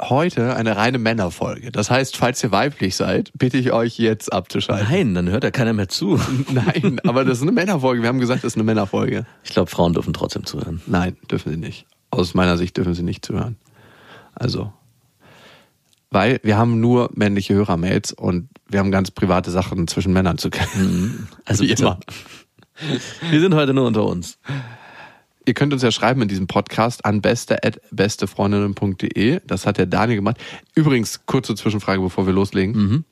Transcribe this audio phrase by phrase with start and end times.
[0.00, 1.72] heute eine reine Männerfolge.
[1.72, 4.88] Das heißt, falls ihr weiblich seid, bitte ich euch jetzt abzuschalten.
[4.90, 6.20] Nein, dann hört ja keiner mehr zu.
[6.52, 8.02] Nein, aber das ist eine Männerfolge.
[8.02, 9.26] Wir haben gesagt, das ist eine Männerfolge.
[9.44, 10.80] Ich glaube, Frauen dürfen trotzdem zuhören.
[10.86, 11.86] Nein, dürfen sie nicht.
[12.10, 13.56] Aus meiner Sicht dürfen sie nicht zuhören.
[14.34, 14.72] Also,
[16.10, 20.50] weil wir haben nur männliche Hörermails und wir haben ganz private Sachen zwischen Männern zu
[20.50, 21.28] kennen.
[21.44, 21.98] Also Wie immer.
[23.30, 24.38] Wir sind heute nur unter uns.
[25.48, 29.40] Ihr könnt uns ja schreiben in diesem Podcast an beste.bestefreundinnen.de.
[29.46, 30.36] Das hat der Daniel gemacht.
[30.74, 33.06] Übrigens, kurze Zwischenfrage, bevor wir loslegen.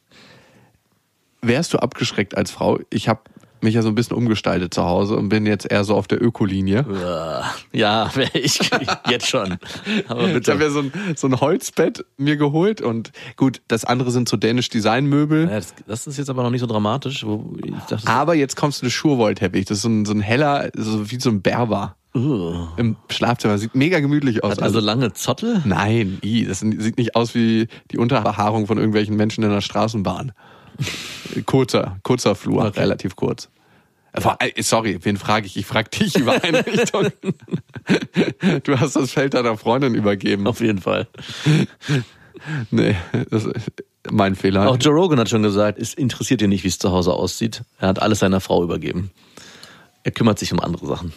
[1.41, 2.79] Wärst du abgeschreckt als Frau?
[2.91, 3.21] Ich habe
[3.63, 6.23] mich ja so ein bisschen umgestaltet zu Hause und bin jetzt eher so auf der
[6.23, 6.85] Ökolinie.
[7.73, 8.61] Ja, ich
[9.09, 9.57] jetzt schon.
[10.07, 10.53] Aber Ich bitte.
[10.53, 14.37] habe ja so ein, so ein Holzbett mir geholt und gut, das andere sind so
[14.37, 15.45] dänisch Designmöbel.
[15.49, 17.25] Ja, das, das ist jetzt aber noch nicht so dramatisch.
[17.25, 19.65] Wo ich dachte, Aber jetzt kommst du eine Schurwollteppich.
[19.65, 23.59] Das ist so ein, so ein heller, so wie so ein Berber uh, im Schlafzimmer.
[23.59, 24.53] Sieht mega gemütlich aus.
[24.53, 24.87] hat also alles.
[24.87, 25.63] lange Zottel?
[25.65, 30.33] Nein, das sieht nicht aus wie die Unterbehaarung von irgendwelchen Menschen in der Straßenbahn.
[31.47, 32.81] kurzer, kurzer Flur, Okay.
[32.81, 33.49] relativ kurz.
[34.13, 35.57] Äh, äh, Sorry, wen frage ich?
[35.57, 37.09] Ich frage dich über Einrichtung.
[38.65, 40.47] du hast das Feld deiner Freundin übergeben.
[40.47, 41.09] Auf jeden Fall.
[42.71, 42.95] Nee,
[43.31, 43.73] das ist
[44.11, 44.69] mein Fehler.
[44.69, 47.63] Auch Joe Rogan hat schon gesagt, es interessiert ihn nicht, wie es zu Hause aussieht.
[47.81, 49.11] Er hat alles seiner Frau übergeben.
[50.05, 51.13] Er kümmert sich um andere Sachen.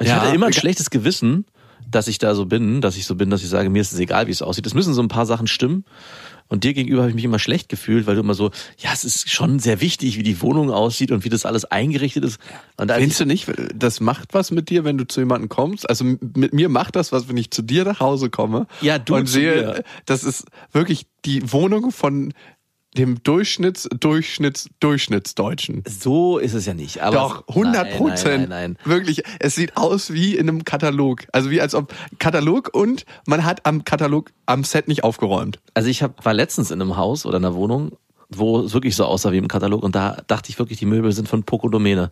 [0.00, 1.44] Ich Ja, hatte immer ein schlechtes Gewissen,
[1.90, 3.98] dass ich da so bin, dass ich so bin, dass ich sage, mir ist es
[3.98, 4.66] egal, wie es aussieht.
[4.66, 5.84] Es müssen so ein paar Sachen stimmen.
[6.48, 9.04] Und dir gegenüber habe ich mich immer schlecht gefühlt, weil du immer so, ja, es
[9.04, 12.40] ist schon sehr wichtig, wie die Wohnung aussieht und wie das alles eingerichtet ist.
[12.76, 15.88] Und Findest du nicht, das macht was mit dir, wenn du zu jemandem kommst?
[15.88, 19.14] Also mit mir macht das was, wenn ich zu dir nach Hause komme Ja, du
[19.14, 19.84] und sehe, mir.
[20.06, 22.32] das ist wirklich die Wohnung von
[22.96, 25.84] dem Durchschnitts, Durchschnitts, Durchschnittsdeutschen.
[25.86, 27.00] so ist es ja nicht.
[27.00, 28.48] Aber Doch, 100 Nein, Prozent.
[28.48, 31.26] Nein, nein, Wirklich, es sieht aus wie in einem Katalog.
[31.32, 35.60] Also wie als ob Katalog und man hat am Katalog, am Set nicht aufgeräumt.
[35.74, 37.92] Also ich hab, war letztens in einem Haus oder einer Wohnung,
[38.28, 41.12] wo es wirklich so aussah wie im Katalog und da dachte ich wirklich, die Möbel
[41.12, 42.10] sind von Poco Domäne.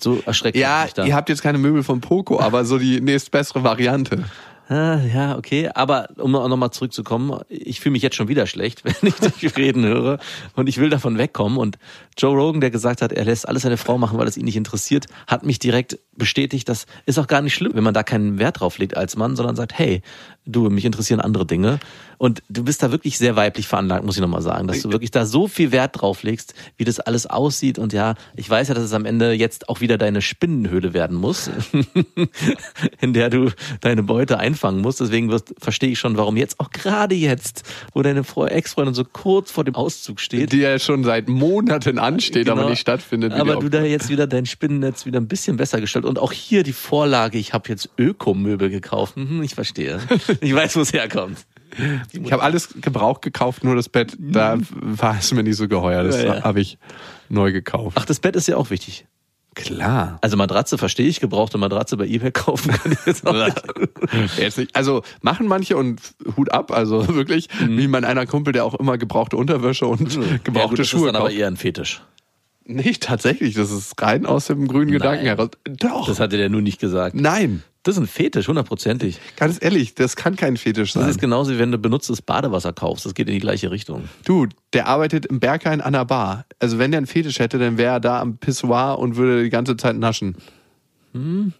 [0.00, 0.60] So erschreckend.
[0.60, 1.04] Ja, mich da.
[1.04, 4.24] ihr habt jetzt keine Möbel von Poco, aber so die nächstbessere Variante.
[4.68, 5.70] Ah, ja, okay.
[5.74, 9.84] Aber um nochmal zurückzukommen, ich fühle mich jetzt schon wieder schlecht, wenn ich dich reden
[9.84, 10.18] höre
[10.56, 11.56] und ich will davon wegkommen.
[11.56, 11.78] Und
[12.18, 14.56] Joe Rogan, der gesagt hat, er lässt alles seine Frau machen, weil es ihn nicht
[14.56, 18.38] interessiert, hat mich direkt bestätigt, das ist auch gar nicht schlimm, wenn man da keinen
[18.38, 20.02] Wert drauf legt als Mann, sondern sagt, hey,
[20.44, 21.78] du, mich interessieren andere Dinge.
[22.16, 25.12] Und du bist da wirklich sehr weiblich veranlagt, muss ich nochmal sagen, dass du wirklich
[25.12, 27.78] da so viel Wert drauf legst, wie das alles aussieht.
[27.78, 31.16] Und ja, ich weiß ja, dass es am Ende jetzt auch wieder deine Spinnenhöhle werden
[31.16, 31.48] muss,
[33.00, 35.00] in der du deine Beute einfangen musst.
[35.00, 37.62] Deswegen wirst, verstehe ich schon, warum jetzt, auch gerade jetzt,
[37.94, 42.48] wo deine Ex-Freundin so kurz vor dem Auszug steht, Die ja schon seit Monaten ansteht,
[42.48, 42.70] aber Genau.
[42.70, 43.32] nicht stattfindet.
[43.32, 46.04] Aber du da jetzt wieder dein Spinnennetz wieder ein bisschen besser gestellt.
[46.04, 49.16] Und auch hier die Vorlage, ich habe jetzt Ökomöbel gekauft.
[49.16, 50.00] Mhm, ich verstehe.
[50.40, 51.38] Ich weiß, wo es herkommt.
[52.12, 56.02] Ich habe alles gebraucht gekauft, nur das Bett, da war es mir nicht so geheuer.
[56.02, 56.24] Das Mhm.
[56.26, 56.42] Ja, ja.
[56.44, 56.78] habe ich
[57.28, 57.96] neu gekauft.
[58.00, 59.06] Ach, das Bett ist ja auch wichtig.
[59.58, 60.18] Klar.
[60.22, 63.34] Also Matratze verstehe ich, gebrauchte Matratze bei eBay kaufen kann ich jetzt auch
[64.56, 64.74] nicht.
[64.74, 66.00] Also machen manche und
[66.36, 70.22] Hut ab, also wirklich, wie mein einer Kumpel, der auch immer gebrauchte Unterwäsche und Mhm.
[70.22, 71.38] Ja, gebrauchte gut, das Schuhe ist dann aber kauft.
[71.38, 72.02] eher ein Fetisch.
[72.64, 75.36] Nicht tatsächlich, das ist rein aus dem grünen Gedanken Nein.
[75.36, 75.50] heraus.
[75.64, 76.06] Doch.
[76.06, 77.14] Das hatte der nur nicht gesagt.
[77.14, 79.18] Nein, Das ist ein Fetisch, hundertprozentig.
[79.36, 81.10] ganz ehrlich, das kann kein Fetisch Das sein.
[81.10, 83.06] ist genauso wie wenn du benutztes Badewasser kaufst.
[83.06, 84.08] Das geht in die gleiche Richtung.
[84.24, 86.44] Du, der arbeitet im Berghain an der Bar.
[86.58, 89.50] Also wenn der einen Fetisch hätte, dann wäre er da am Pissoir und würde die
[89.50, 90.36] ganze Zeit naschen.
[91.12, 91.52] Hm?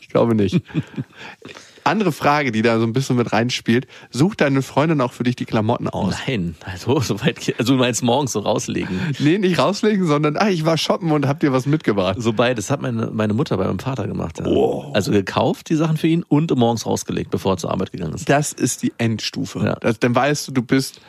[0.00, 0.60] Ich glaube nicht.
[1.90, 3.86] Andere Frage, die da so ein bisschen mit reinspielt.
[4.10, 6.14] Sucht deine Freundin auch für dich die Klamotten aus?
[6.26, 8.98] Nein, also so weit, ge- also du meinst morgens so rauslegen.
[9.18, 12.16] Nee, nicht rauslegen, sondern ah, ich war shoppen und hab dir was mitgebracht.
[12.18, 14.38] So beides hat meine, meine Mutter bei meinem Vater gemacht.
[14.38, 14.46] Ja.
[14.46, 14.90] Oh.
[14.94, 18.28] Also gekauft, die Sachen für ihn und morgens rausgelegt, bevor er zur Arbeit gegangen ist.
[18.28, 19.58] Das ist die Endstufe.
[19.64, 19.74] Ja.
[19.80, 21.00] Das, dann weißt du, du bist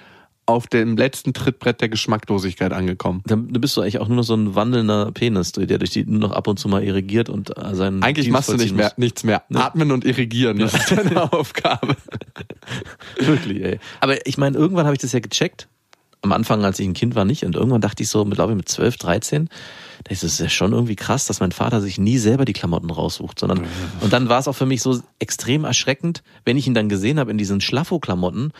[0.51, 3.21] auf dem letzten Trittbrett der Geschmacklosigkeit angekommen.
[3.25, 6.19] Dann bist du eigentlich auch nur noch so ein wandelnder Penis, der durch die nur
[6.19, 8.93] noch ab und zu mal irrigiert und äh, seinen Eigentlich Dienst machst du nicht mehr,
[8.97, 9.43] nichts mehr.
[9.53, 11.95] Atmen und irrigieren, das ist deine Aufgabe.
[13.19, 13.79] Wirklich, ey.
[13.99, 15.67] Aber ich meine, irgendwann habe ich das ja gecheckt.
[16.23, 17.43] Am Anfang, als ich ein Kind war, nicht.
[17.45, 19.49] Und irgendwann dachte ich so, mit, glaube ich, mit 12, 13,
[20.05, 23.39] Das ist ja schon irgendwie krass, dass mein Vater sich nie selber die Klamotten raussucht,
[23.39, 23.65] sondern
[24.01, 27.19] und dann war es auch für mich so extrem erschreckend, wenn ich ihn dann gesehen
[27.19, 28.51] habe in diesen Schlaffo-Klamotten.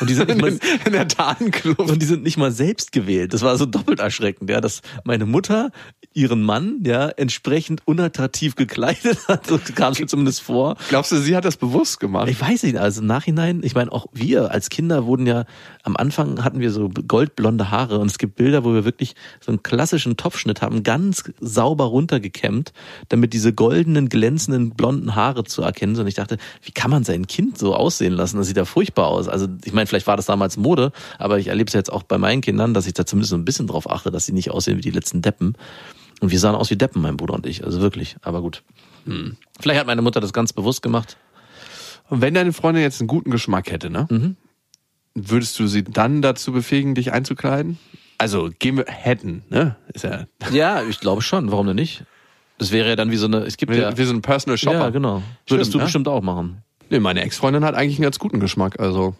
[0.00, 1.78] Und die sind nicht mal, In der Tarnkluft.
[1.90, 3.32] und die sind nicht mal selbst gewählt.
[3.32, 5.70] Das war so doppelt erschreckend, ja, dass meine Mutter
[6.14, 9.46] ihren Mann ja entsprechend unattraktiv gekleidet hat.
[9.46, 10.76] So kam es mir zumindest vor.
[10.88, 12.28] Glaubst du, sie hat das bewusst gemacht?
[12.28, 15.44] Ich weiß nicht, also im Nachhinein, ich meine, auch wir als Kinder wurden ja,
[15.82, 19.50] am Anfang hatten wir so goldblonde Haare und es gibt Bilder, wo wir wirklich so
[19.50, 22.72] einen klassischen Topfschnitt haben, ganz sauber runtergekämmt,
[23.08, 26.04] damit diese goldenen, glänzenden, blonden Haare zu erkennen sind.
[26.04, 28.38] Und ich dachte, wie kann man sein Kind so aussehen lassen?
[28.38, 29.28] Das sieht ja furchtbar aus.
[29.28, 32.18] Also ich meine, vielleicht war das damals Mode, aber ich erlebe es jetzt auch bei
[32.18, 34.78] meinen Kindern, dass ich da zumindest so ein bisschen drauf achte, dass sie nicht aussehen
[34.78, 35.56] wie die letzten Deppen.
[36.20, 37.64] Und wir sahen aus wie Deppen, mein Bruder und ich.
[37.64, 38.62] Also wirklich, aber gut.
[39.04, 39.36] Hm.
[39.60, 41.16] Vielleicht hat meine Mutter das ganz bewusst gemacht.
[42.08, 44.06] Und wenn deine Freundin jetzt einen guten Geschmack hätte, ne?
[44.10, 44.36] Mhm.
[45.14, 47.78] Würdest du sie dann dazu befähigen, dich einzukleiden?
[48.22, 49.74] Also, gehen wir, hätten, ne?
[49.92, 51.50] Ist ja, Ja, ich glaube schon.
[51.50, 52.04] Warum denn nicht?
[52.56, 54.56] Das wäre ja dann wie so eine, es gibt wie, ja, wie so ein Personal
[54.56, 54.78] Shopper.
[54.78, 55.24] ja genau.
[55.48, 55.84] Würdest Stimmt, du ne?
[55.84, 56.62] bestimmt auch machen.
[56.88, 59.16] Nee, meine Ex-Freundin hat eigentlich einen ganz guten Geschmack, also.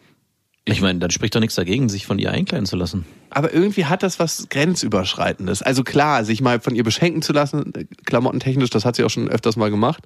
[0.65, 3.05] Ich meine, dann spricht doch nichts dagegen, sich von ihr einkleiden zu lassen.
[3.31, 5.63] Aber irgendwie hat das was Grenzüberschreitendes.
[5.63, 7.73] Also klar, sich mal von ihr beschenken zu lassen,
[8.05, 10.05] klamottentechnisch, das hat sie auch schon öfters mal gemacht.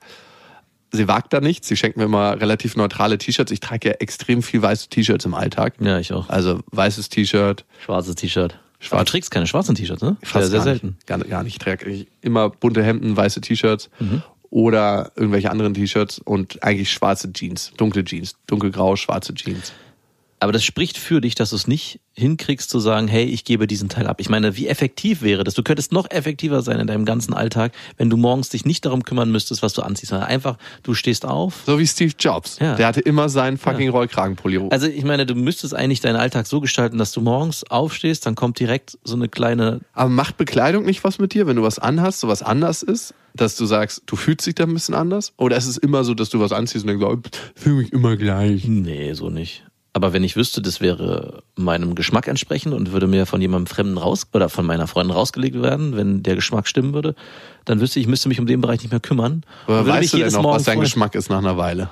[0.92, 1.68] Sie wagt da nichts.
[1.68, 3.52] Sie schenkt mir immer relativ neutrale T-Shirts.
[3.52, 5.74] Ich trage ja extrem viel weiße T-Shirts im Alltag.
[5.80, 6.30] Ja, ich auch.
[6.30, 8.58] Also weißes T-Shirt, Schwarzes T-Shirt.
[8.78, 9.06] Schwarz.
[9.06, 10.16] Du trägst keine schwarzen T-Shirts, ne?
[10.22, 10.86] fast sehr gar selten.
[10.88, 11.54] Nicht, gar, gar nicht.
[11.54, 13.90] Ich trage eigentlich immer bunte Hemden, weiße T-Shirts
[14.50, 19.72] oder irgendwelche anderen T-Shirts und eigentlich schwarze Jeans, dunkle Jeans, dunkelgrau, schwarze Jeans.
[20.38, 23.66] Aber das spricht für dich, dass du es nicht hinkriegst zu sagen, hey, ich gebe
[23.66, 24.20] diesen Teil ab.
[24.20, 25.54] Ich meine, wie effektiv wäre das?
[25.54, 29.02] Du könntest noch effektiver sein in deinem ganzen Alltag, wenn du morgens dich nicht darum
[29.02, 31.62] kümmern müsstest, was du anziehst, sondern einfach, du stehst auf.
[31.66, 32.58] So wie Steve Jobs.
[32.58, 32.74] Ja.
[32.74, 34.68] Der hatte immer seinen fucking Rollkragenpulli.
[34.70, 38.34] Also ich meine, du müsstest eigentlich deinen Alltag so gestalten, dass du morgens aufstehst, dann
[38.34, 41.78] kommt direkt so eine kleine Aber macht Bekleidung nicht was mit dir, wenn du was
[41.78, 43.14] anhast, so was anders ist?
[43.34, 45.34] Dass du sagst, du fühlst dich da ein bisschen anders?
[45.36, 47.18] Oder ist es immer so, dass du was anziehst und denkst, oh,
[47.54, 48.66] ich fühle mich immer gleich?
[48.66, 49.65] Nee, so nicht.
[49.96, 53.96] Aber wenn ich wüsste, das wäre meinem Geschmack entsprechend und würde mir von jemandem Fremden
[53.96, 57.14] raus oder von meiner Freundin rausgelegt werden, wenn der Geschmack stimmen würde,
[57.64, 59.42] dann wüsste ich, ich müsste mich um den Bereich nicht mehr kümmern.
[59.66, 60.80] Mich weißt du denn noch, Morgen was dein.
[60.80, 61.88] Geschmack ist nach einer Weile?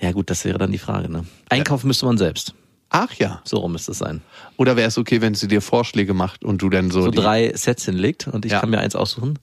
[0.00, 1.12] Ja gut, das wäre dann die Frage.
[1.12, 1.26] Ne?
[1.50, 2.54] Einkaufen müsste man selbst.
[2.94, 3.40] Ach ja.
[3.44, 4.20] So rum müsste es sein.
[4.58, 7.50] Oder wäre es okay, wenn sie dir Vorschläge macht und du dann so, So drei
[7.56, 8.60] Sets hinlegt und ich Ja.
[8.60, 9.38] kann mir eins aussuchen.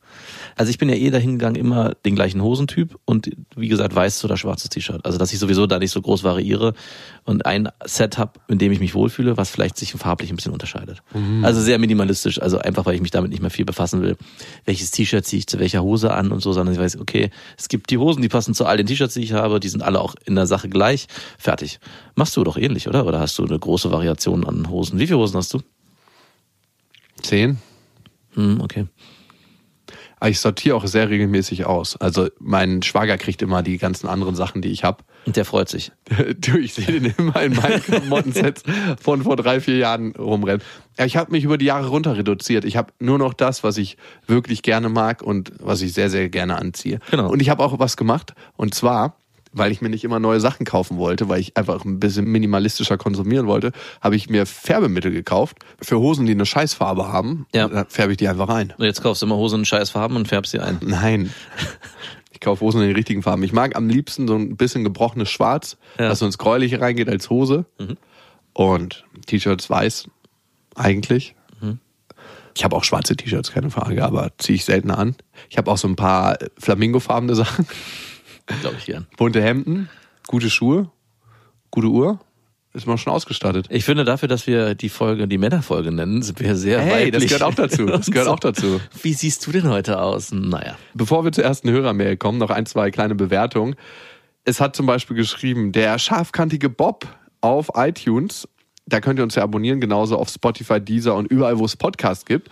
[0.56, 4.24] Also ich bin ja eh dahin gegangen, immer den gleichen Hosentyp und wie gesagt, weißes
[4.24, 5.04] oder schwarzes T-Shirt.
[5.04, 6.76] Also dass ich sowieso da nicht so groß variiere
[7.26, 10.54] und ein Set habe, in dem ich mich wohlfühle, was vielleicht sich farblich ein bisschen
[10.54, 11.02] unterscheidet.
[11.16, 11.44] Mhm.
[11.44, 14.16] Also sehr minimalistisch, also einfach, weil ich mich damit nicht mehr viel befassen will.
[14.66, 17.68] Welches T-Shirt ziehe ich zu welcher Hose an und so, sondern ich weiß, okay, es
[17.68, 20.00] gibt die Hosen, die passen zu all den T-Shirts, die ich habe, die sind alle
[20.02, 21.08] auch in der Sache gleich.
[21.40, 21.80] Fertig.
[22.14, 23.08] Machst du doch ähnlich, oder?
[23.08, 25.00] Oder hast du eine große Variation an Hosen?
[25.00, 25.62] Wie viele Hosen hast du?
[27.22, 27.58] zehn.
[28.34, 28.88] Hm, okay.
[30.20, 31.96] Aber ich sortiere auch sehr regelmäßig aus.
[31.96, 35.04] Also mein Schwager kriegt immer die ganzen anderen Sachen, die ich habe.
[35.26, 35.92] Und der freut sich.
[36.40, 38.64] Du, ich sehe den immer in meinen Klamottensets
[39.02, 40.62] von vor drei, vier Jahren rumrennen.
[40.98, 42.66] Ja, ich habe mich über die Jahre runter reduziert.
[42.66, 43.96] Ich habe nur noch das, was ich
[44.28, 47.00] wirklich gerne mag und was ich sehr, sehr gerne anziehe.
[47.12, 47.30] Genau.
[47.30, 48.34] Und ich habe auch was gemacht.
[48.58, 49.16] Und zwar,
[49.52, 52.98] weil ich mir nicht immer neue Sachen kaufen wollte, weil ich einfach ein bisschen minimalistischer
[52.98, 57.48] konsumieren wollte, habe ich mir Färbemittel gekauft für Hosen, die eine Scheißfarbe haben.
[57.54, 57.68] Ja.
[57.68, 58.74] Dann färbe ich die einfach rein.
[58.78, 60.78] Und jetzt kaufst du immer Hosen in scheiß Farben und färbst sie ein.
[60.82, 61.34] Nein.
[62.32, 63.44] Ich kaufe Hosen in den richtigen Farben.
[63.44, 66.10] Ich mag am liebsten so ein bisschen gebrochenes Schwarz, Ja.
[66.10, 67.66] was so ins Gräuliche reingeht als Hose.
[68.54, 70.06] Und T-Shirts weiß,
[70.76, 71.36] eigentlich.
[72.56, 75.16] Ich habe auch schwarze T-Shirts, keine Frage, aber ziehe ich seltener an.
[75.50, 77.68] Ich habe auch so ein paar flamingofarbene Sachen,
[78.62, 79.08] Glaube ich gern.
[79.18, 79.90] bunte Hemden,
[80.28, 80.90] gute Schuhe,
[81.72, 82.20] gute Uhr.
[82.72, 83.66] Ist man schon ausgestattet.
[83.72, 87.24] Ich finde dafür, dass wir die Folge die Männerfolge nennen, sind wir sehr Hey, das
[87.24, 87.30] weiblich.
[87.32, 87.86] gehört auch dazu.
[87.88, 88.80] Das gehört auch dazu.
[89.02, 90.32] Wie siehst du denn heute aus?
[90.32, 90.78] Naja.
[90.94, 93.76] Bevor wir zur ersten Hörermail kommen, noch ein, zwei kleine Bewertungen.
[94.46, 97.08] Es hat zum Beispiel geschrieben, der scharfkantige Bob
[97.42, 98.48] auf iTunes,
[98.86, 102.26] da könnt ihr uns ja abonnieren, genauso auf Spotify, Deezer und überall, wo es Podcasts
[102.26, 102.50] gibt.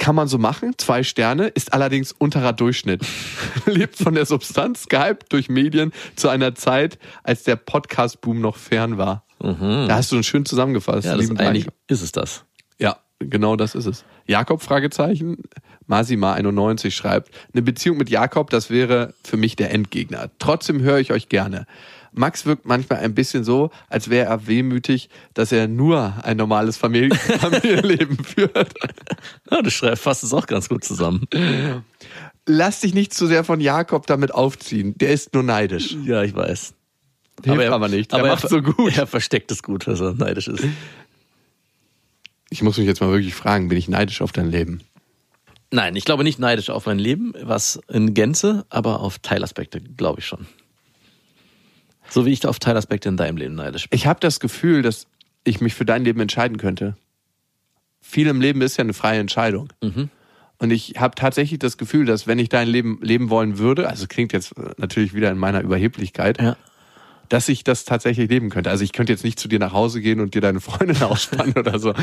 [0.00, 3.02] Kann man so machen, zwei Sterne, ist allerdings unterer Durchschnitt.
[3.66, 8.96] Lebt von der Substanz, gehypt durch Medien zu einer Zeit, als der Podcast-Boom noch fern
[8.96, 9.26] war.
[9.88, 11.06] Da hast du einen schön zusammengefasst.
[11.06, 11.76] Ja, das eigentlich Dank.
[11.86, 12.46] ist es das.
[12.78, 14.06] Ja, genau das ist es.
[14.26, 15.36] Jakob Fragezeichen,
[15.86, 20.30] Masima91 schreibt, eine Beziehung mit Jakob, das wäre für mich der Endgegner.
[20.38, 21.66] Trotzdem höre ich euch gerne.
[22.12, 26.76] Max wirkt manchmal ein bisschen so, als wäre er wehmütig, dass er nur ein normales
[26.76, 28.74] Familien Familienleben führt.
[29.50, 31.26] Ja, du schreibst fasst es auch ganz gut zusammen.
[32.46, 34.94] Lass dich nicht zu sehr von Jakob damit aufziehen.
[34.98, 35.96] Der ist nur neidisch.
[36.04, 36.74] Ja, ich weiß.
[37.44, 38.12] Hilft aber, nicht.
[38.12, 38.96] Er aber macht so gut.
[38.96, 40.64] Er versteckt es gut, dass er neidisch ist.
[42.50, 44.82] Ich muss mich jetzt mal wirklich fragen, bin ich neidisch auf dein Leben?
[45.70, 50.18] Nein, ich glaube nicht neidisch auf mein Leben, was in Gänze, aber auf Teilaspekte glaube
[50.18, 50.46] ich schon.
[52.10, 53.96] So wie ich auf Teilaspekte in deinem Leben neidisch bin.
[53.96, 55.06] Ich habe das Gefühl, dass
[55.44, 56.96] ich mich für dein Leben entscheiden könnte.
[58.00, 59.68] Viel im Leben ist ja eine freie Entscheidung.
[60.58, 64.06] Und ich habe tatsächlich das Gefühl, dass wenn ich dein Leben leben wollen würde, also
[64.06, 66.56] klingt jetzt natürlich wieder in meiner Überheblichkeit, Ja.
[67.28, 68.70] dass ich das tatsächlich leben könnte.
[68.70, 71.54] Also ich könnte jetzt nicht zu dir nach Hause gehen und dir deine Freundin ausspannen
[71.56, 71.94] oder so.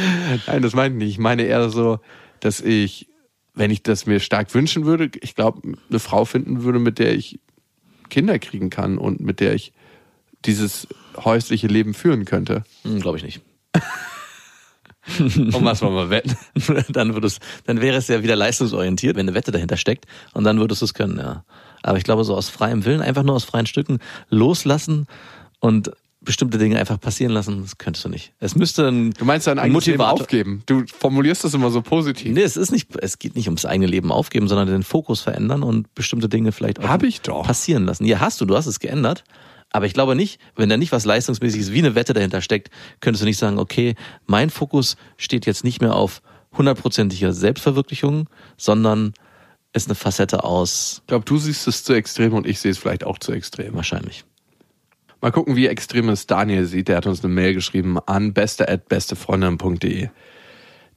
[0.48, 1.10] Nein, das meine ich nicht.
[1.12, 2.00] Ich meine eher so,
[2.40, 3.08] dass ich,
[3.54, 7.14] wenn ich das mir stark wünschen würde, ich glaube, eine Frau finden würde, mit der
[7.14, 7.40] ich
[8.10, 9.74] Kinder kriegen kann und mit der ich
[10.48, 12.64] dieses häusliche Leben führen könnte.
[12.84, 13.42] Hm, glaube ich nicht.
[15.20, 16.36] Um was wollen wir wetten?
[16.92, 20.06] dann würdest, dann wäre es ja wieder leistungsorientiert, wenn eine Wette dahinter steckt.
[20.34, 21.46] Und dann würdest du es können, ja.
[21.82, 24.00] Aber ich glaube, so aus freiem Willen, einfach nur aus freien Stücken
[24.30, 25.08] loslassen
[25.60, 28.34] und bestimmte Dinge einfach passieren lassen, das könntest du nicht.
[28.40, 30.62] Es müsste ein, Du meinst dein ein eigenes Leben aufgeben.
[30.66, 32.34] Du formulierst das immer so positiv.
[32.34, 35.64] Nee, es ist nicht, es geht nicht ums eigene Leben aufgeben, sondern den Fokus verändern
[35.64, 37.44] und bestimmte Dinge vielleicht auch Hab ich doch.
[37.46, 38.04] passieren lassen.
[38.04, 39.24] Ja, hast du, du hast es geändert.
[39.72, 42.70] Aber ich glaube nicht, wenn da nicht was Leistungsmäßiges wie eine Wette dahinter steckt,
[43.02, 43.96] könntest du nicht sagen, okay,
[44.26, 46.22] mein Fokus steht jetzt nicht mehr auf
[46.58, 49.14] hundertprozentiger Selbstverwirklichung, sondern
[49.74, 52.78] ist eine Facette aus, Ich glaube, du siehst es zu extrem und ich sehe es
[52.78, 53.76] vielleicht auch zu extrem.
[53.76, 54.24] wahrscheinlich.
[55.22, 56.88] Mal gucken, wie extrem es Daniel sieht.
[56.88, 60.10] Der hat uns eine Mail geschrieben an beste@bestefreundin.de.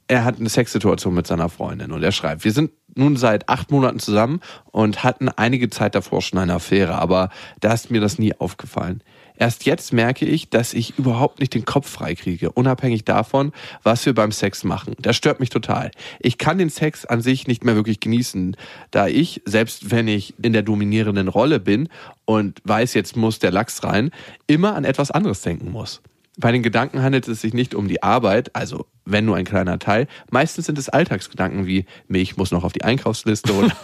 [0.07, 3.71] Er hat eine Sexsituation mit seiner Freundin und er schreibt, wir sind nun seit acht
[3.71, 7.29] Monaten zusammen und hatten einige Zeit davor schon eine Affäre, aber
[7.59, 9.03] da ist mir das nie aufgefallen.
[9.41, 14.13] Erst jetzt merke ich, dass ich überhaupt nicht den Kopf freikriege, unabhängig davon, was wir
[14.13, 14.93] beim Sex machen.
[14.99, 15.89] Das stört mich total.
[16.19, 18.55] Ich kann den Sex an sich nicht mehr wirklich genießen,
[18.91, 21.89] da ich, selbst wenn ich in der dominierenden Rolle bin
[22.25, 24.11] und weiß, jetzt muss der Lachs rein,
[24.45, 26.03] immer an etwas anderes denken muss.
[26.37, 29.79] Bei den Gedanken handelt es sich nicht um die Arbeit, also wenn nur ein kleiner
[29.79, 30.07] Teil.
[30.29, 33.75] Meistens sind es Alltagsgedanken wie Milch muss noch auf die Einkaufsliste oder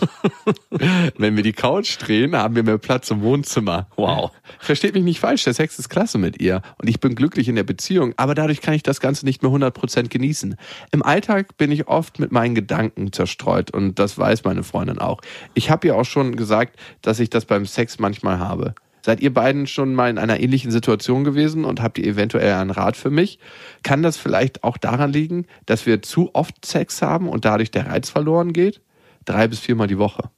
[1.18, 3.88] wenn wir die Couch drehen, haben wir mehr Platz im Wohnzimmer.
[3.98, 4.32] Wow.
[4.60, 7.56] Versteht mich nicht falsch, der Sex ist klasse mit ihr und ich bin glücklich in
[7.56, 10.56] der Beziehung, aber dadurch kann ich das Ganze nicht mehr 100% genießen.
[10.92, 15.20] Im Alltag bin ich oft mit meinen Gedanken zerstreut und das weiß meine Freundin auch.
[15.54, 18.74] Ich habe ihr auch schon gesagt, dass ich das beim Sex manchmal habe.
[19.08, 22.72] Seid ihr beiden schon mal in einer ähnlichen Situation gewesen und habt ihr eventuell einen
[22.72, 23.40] Rat für mich?
[23.82, 27.88] Kann das vielleicht auch daran liegen, dass wir zu oft Sex haben und dadurch der
[27.88, 28.82] Reiz verloren geht?
[29.24, 30.30] Drei bis viermal die Woche.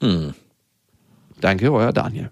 [0.00, 0.34] Hm.
[1.40, 2.30] Danke, euer Daniel.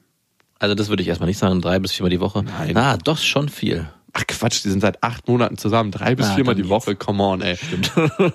[0.61, 2.45] Also das würde ich erstmal nicht sagen, drei bis viermal die Woche.
[2.45, 2.77] Nein.
[2.77, 3.89] Ah, doch schon viel.
[4.13, 5.91] Ach Quatsch, die sind seit acht Monaten zusammen.
[5.91, 6.95] Drei bis Ah, viermal die Woche.
[6.95, 7.59] Come on, ey.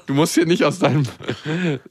[0.07, 1.03] Du musst hier nicht aus deinem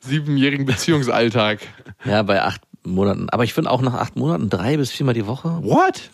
[0.01, 1.61] siebenjährigen Beziehungsalltag.
[2.05, 3.29] Ja, bei acht Monaten.
[3.31, 5.59] Aber ich finde auch nach acht Monaten drei bis viermal die Woche.
[5.63, 6.11] What?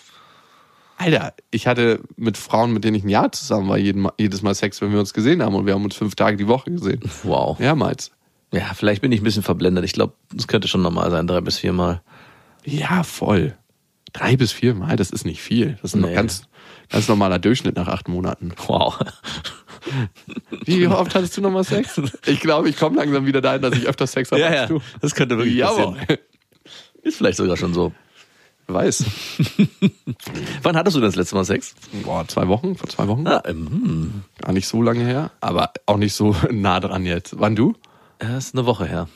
[0.97, 4.55] Alter, ich hatte mit Frauen, mit denen ich ein Jahr zusammen war, Mal- jedes Mal
[4.55, 5.55] Sex, wenn wir uns gesehen haben.
[5.55, 7.00] Und wir haben uns fünf Tage die Woche gesehen.
[7.23, 7.59] Wow.
[7.59, 8.11] Mehrmals.
[8.53, 9.85] Ja, vielleicht bin ich ein bisschen verblendet.
[9.85, 12.03] Ich glaube, es könnte schon normal sein, drei bis viermal.
[12.65, 13.57] Ja, voll.
[14.12, 15.79] Drei bis viermal, das ist nicht viel.
[15.81, 16.15] Das ist ein Nee.
[16.15, 16.43] ganz,
[16.91, 18.53] ganz normaler Durchschnitt nach acht Monaten.
[18.67, 18.99] Wow.
[20.67, 22.00] Wie oft hattest du nochmal Sex?
[22.27, 24.67] Ich glaube, ich komme langsam wieder dahin, dass ich öfter Sex habe Ja, als ja.
[24.67, 24.81] du.
[25.00, 25.95] Das könnte wirklich Jawohl.
[25.97, 26.19] passieren.
[27.02, 27.92] Ist vielleicht sogar schon so.
[28.66, 29.04] Wer weiß.
[30.62, 31.75] Wann hattest du denn das letzte Mal Sex?
[32.04, 33.26] Boah, zwei Wochen, vor zwei Wochen.
[33.26, 34.25] Ah, ähm, hm.
[34.40, 37.38] Gar nicht so lange her, aber auch nicht so nah dran jetzt.
[37.38, 37.75] Wann du?
[38.19, 39.09] Das ist eine Woche her.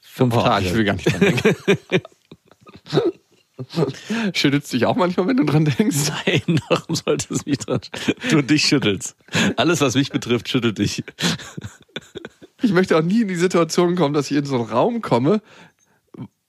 [0.00, 0.66] Fünf Boah, Tage.
[0.66, 1.56] Ich will gar nicht dran denken.
[4.34, 6.12] Schüttelst dich auch manchmal, wenn du dran denkst?
[6.26, 7.80] Nein, warum sollte es mich dran?
[8.30, 9.16] Du dich schüttelst.
[9.56, 11.02] Alles, was mich betrifft, schüttelt dich.
[12.62, 15.40] Ich möchte auch nie in die Situation kommen, dass ich in so einen Raum komme,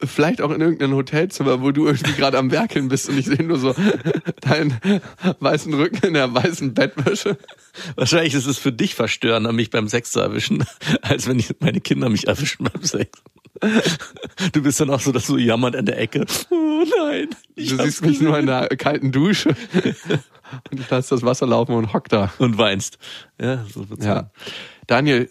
[0.03, 3.43] vielleicht auch in irgendein Hotelzimmer, wo du irgendwie gerade am Werkeln bist und ich sehe
[3.43, 3.73] nur so
[4.41, 4.79] deinen
[5.39, 7.37] weißen Rücken in der weißen Bettwäsche.
[7.95, 10.63] Wahrscheinlich ist es für dich verstörender, mich beim Sex zu erwischen,
[11.01, 13.21] als wenn ich meine Kinder mich erwischen beim Sex.
[14.53, 16.25] Du bist dann auch so, dass du jammernd an der Ecke.
[16.51, 17.29] Oh nein.
[17.55, 19.55] Du siehst mich nur in der kalten Dusche
[20.69, 22.31] und ich lasse das Wasser laufen und hock da.
[22.37, 22.99] und weinst.
[23.41, 24.15] Ja, so wird's Ja.
[24.15, 24.29] sein.
[24.85, 25.27] Daniel,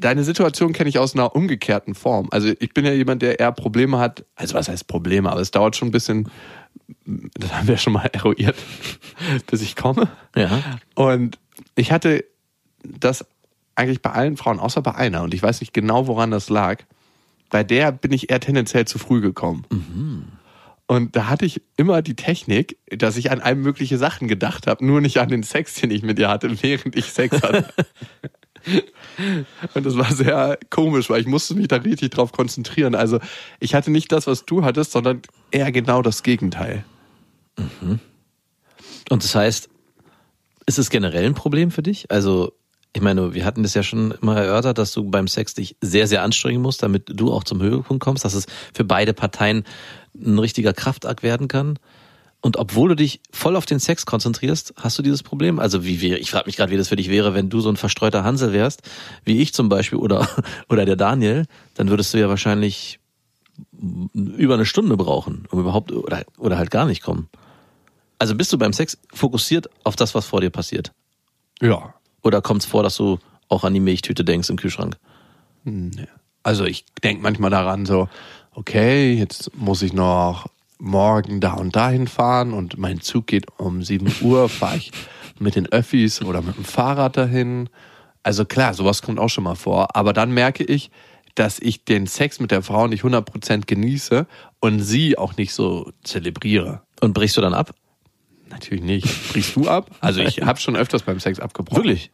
[0.00, 2.28] deine Situation kenne ich aus einer umgekehrten Form.
[2.30, 4.24] Also ich bin ja jemand, der eher Probleme hat.
[4.34, 5.30] Also was heißt Probleme?
[5.30, 6.30] Aber es dauert schon ein bisschen,
[7.34, 8.56] das haben wir schon mal eruiert,
[9.46, 10.08] bis ich komme.
[10.34, 10.62] Ja.
[10.94, 11.38] Und
[11.76, 12.24] ich hatte
[12.82, 13.26] das
[13.74, 15.22] eigentlich bei allen Frauen, außer bei einer.
[15.22, 16.82] Und ich weiß nicht genau, woran das lag.
[17.50, 19.64] Bei der bin ich eher tendenziell zu früh gekommen.
[20.86, 24.84] Und da hatte ich immer die Technik, dass ich an all mögliche Sachen gedacht habe,
[24.84, 27.72] nur nicht an den Sex, den ich mit ihr hatte, während ich Sex hatte.
[29.74, 32.94] Und das war sehr komisch, weil ich musste mich da richtig drauf konzentrieren.
[32.94, 33.18] Also
[33.58, 36.84] ich hatte nicht das, was du hattest, sondern eher genau das Gegenteil.
[39.10, 39.68] Und das heißt,
[40.66, 42.10] ist es generell ein Problem für dich?
[42.10, 42.52] Also
[42.92, 46.08] Ich meine, wir hatten das ja schon mal erörtert, dass du beim Sex dich sehr,
[46.08, 49.64] sehr anstrengen musst, damit du auch zum Höhepunkt kommst, dass es für beide Parteien
[50.14, 51.78] ein richtiger Kraftakt werden kann.
[52.42, 55.58] Und obwohl du dich voll auf den Sex konzentrierst, hast du dieses Problem.
[55.58, 57.68] Also wie wäre, ich frage mich gerade, wie das für dich wäre, wenn du so
[57.68, 58.82] ein verstreuter Hansel wärst,
[59.24, 60.26] wie ich zum Beispiel oder,
[60.68, 62.98] oder der Daniel, dann würdest du ja wahrscheinlich
[64.14, 67.28] über eine Stunde brauchen, um überhaupt oder, oder halt gar nicht kommen.
[68.18, 70.92] Also bist du beim Sex fokussiert auf das, was vor dir passiert?
[71.60, 71.94] Ja.
[72.22, 73.18] Oder kommt es vor, dass du
[73.48, 74.96] auch an die Milchtüte denkst im Kühlschrank?
[76.42, 78.08] Also ich denke manchmal daran so,
[78.52, 80.46] okay, jetzt muss ich noch
[80.80, 84.92] morgen da und dahin fahren und mein Zug geht um 7 Uhr, fahre ich
[85.38, 87.68] mit den Öffis oder mit dem Fahrrad dahin.
[88.22, 89.96] Also klar, sowas kommt auch schon mal vor.
[89.96, 90.90] Aber dann merke ich,
[91.34, 94.26] dass ich den Sex mit der Frau nicht 100% genieße
[94.60, 96.82] und sie auch nicht so zelebriere.
[97.00, 97.74] Und brichst du dann ab?
[98.48, 99.32] Natürlich nicht.
[99.32, 99.90] Brichst du ab?
[100.00, 101.84] Also ich habe schon öfters beim Sex abgebrochen.
[101.84, 102.10] Wirklich?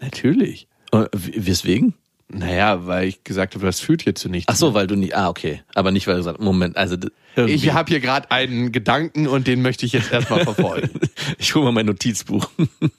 [0.00, 0.68] Natürlich.
[0.92, 1.94] Äh, Weswegen?
[2.34, 4.50] Naja, weil ich gesagt habe, das führt hier zu nichts.
[4.50, 5.14] Ach so, weil du nicht.
[5.14, 5.62] Ah, okay.
[5.74, 6.96] Aber nicht, weil du gesagt Moment, also
[7.36, 7.54] irgendwie.
[7.54, 10.90] Ich habe hier gerade einen Gedanken und den möchte ich jetzt erstmal verfolgen.
[11.38, 12.46] ich hole mal mein Notizbuch.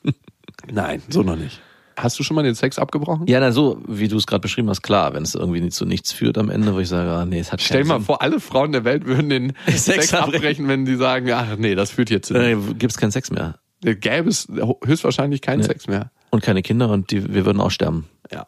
[0.71, 1.61] Nein, so noch nicht.
[1.95, 3.27] Hast du schon mal den Sex abgebrochen?
[3.27, 5.85] ja, na so, wie du es gerade beschrieben hast, klar, wenn es irgendwie nicht zu
[5.85, 8.05] nichts führt am Ende, wo ich sage, ah, nee, es hat Stell mal Sinn.
[8.05, 10.35] vor, alle Frauen der Welt würden den Sex Sex, abbrechen.
[10.37, 12.79] abbrechen, wenn die sagen, ach nee, das führt hier zu nichts.
[12.79, 13.59] gibt's keinen Sex mehr.
[13.83, 14.47] Gäbe es
[14.85, 15.65] höchstwahrscheinlich keinen Nee.
[15.67, 16.09] Sex mehr.
[16.31, 18.07] Und keine Kinder und die, wir würden auch sterben.
[18.31, 18.45] Ja.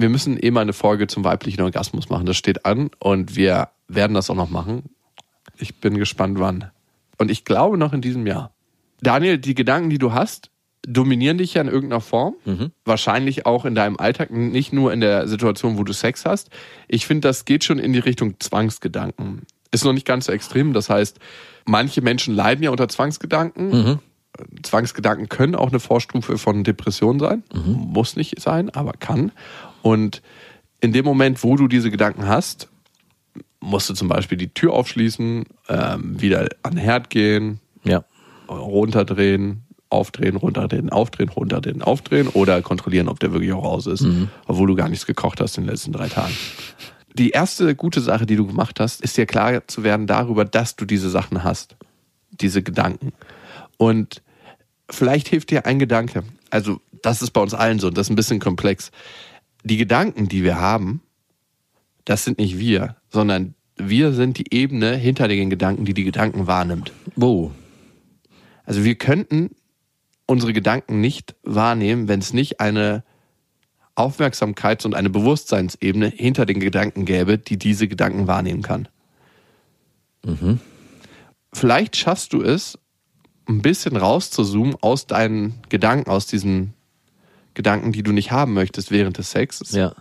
[0.00, 2.24] Wir müssen eh mal eine Folge zum weiblichen Orgasmus machen.
[2.24, 4.84] Das steht an und wir werden das auch noch machen.
[5.58, 6.70] Ich bin gespannt, wann.
[7.18, 8.50] Und ich glaube noch in diesem Jahr.
[9.02, 10.50] Daniel, die Gedanken, die du hast,
[10.86, 12.34] dominieren dich ja in irgendeiner Form.
[12.86, 16.48] Wahrscheinlich auch in deinem Alltag, nicht nur in der Situation, wo du Sex hast.
[16.88, 19.42] Ich finde, das geht schon in die Richtung Zwangsgedanken.
[19.70, 20.72] Ist noch nicht ganz so extrem.
[20.72, 21.18] Das heißt,
[21.66, 23.98] manche Menschen leiden ja unter Zwangsgedanken.
[24.62, 27.42] Zwangsgedanken können auch eine Vorstufe von Depression sein.
[27.92, 29.32] Muss nicht sein, aber kann.
[29.82, 30.22] Und
[30.80, 32.68] in dem Moment, wo du diese Gedanken hast,
[33.60, 38.04] musst du zum Beispiel die Tür aufschließen, ähm, wieder an den Herd gehen, Ja.
[38.48, 44.06] runterdrehen, aufdrehen, runterdrehen, aufdrehen, runterdrehen, aufdrehen oder kontrollieren, ob der wirklich auch raus ist,
[44.46, 46.34] obwohl du gar nichts gekocht hast in den letzten drei Tagen.
[47.14, 50.76] Die erste gute Sache, die du gemacht hast, ist dir klar zu werden darüber, dass
[50.76, 51.76] du diese Sachen hast,
[52.30, 53.12] diese Gedanken.
[53.78, 54.22] Und
[54.88, 56.22] vielleicht hilft dir ein Gedanke.
[56.50, 58.92] Also, das ist bei uns allen so, und das ist ein bisschen komplex.
[59.64, 61.02] Die Gedanken, die wir haben,
[62.04, 66.46] das sind nicht wir, sondern wir sind die Ebene hinter den Gedanken, die die Gedanken
[66.46, 66.92] wahrnimmt.
[67.16, 67.52] Wow.
[68.64, 69.50] Also wir könnten
[70.26, 73.04] unsere Gedanken nicht wahrnehmen, wenn es nicht eine
[73.96, 78.88] Aufmerksamkeits- und eine Bewusstseinsebene hinter den Gedanken gäbe, die diese Gedanken wahrnehmen kann.
[81.52, 82.78] Vielleicht schaffst du es,
[83.48, 86.74] ein bisschen rauszuzoomen aus deinen Gedanken, aus diesen
[87.60, 89.92] Gedanken, die du nicht haben möchtest während des Sexes Ja.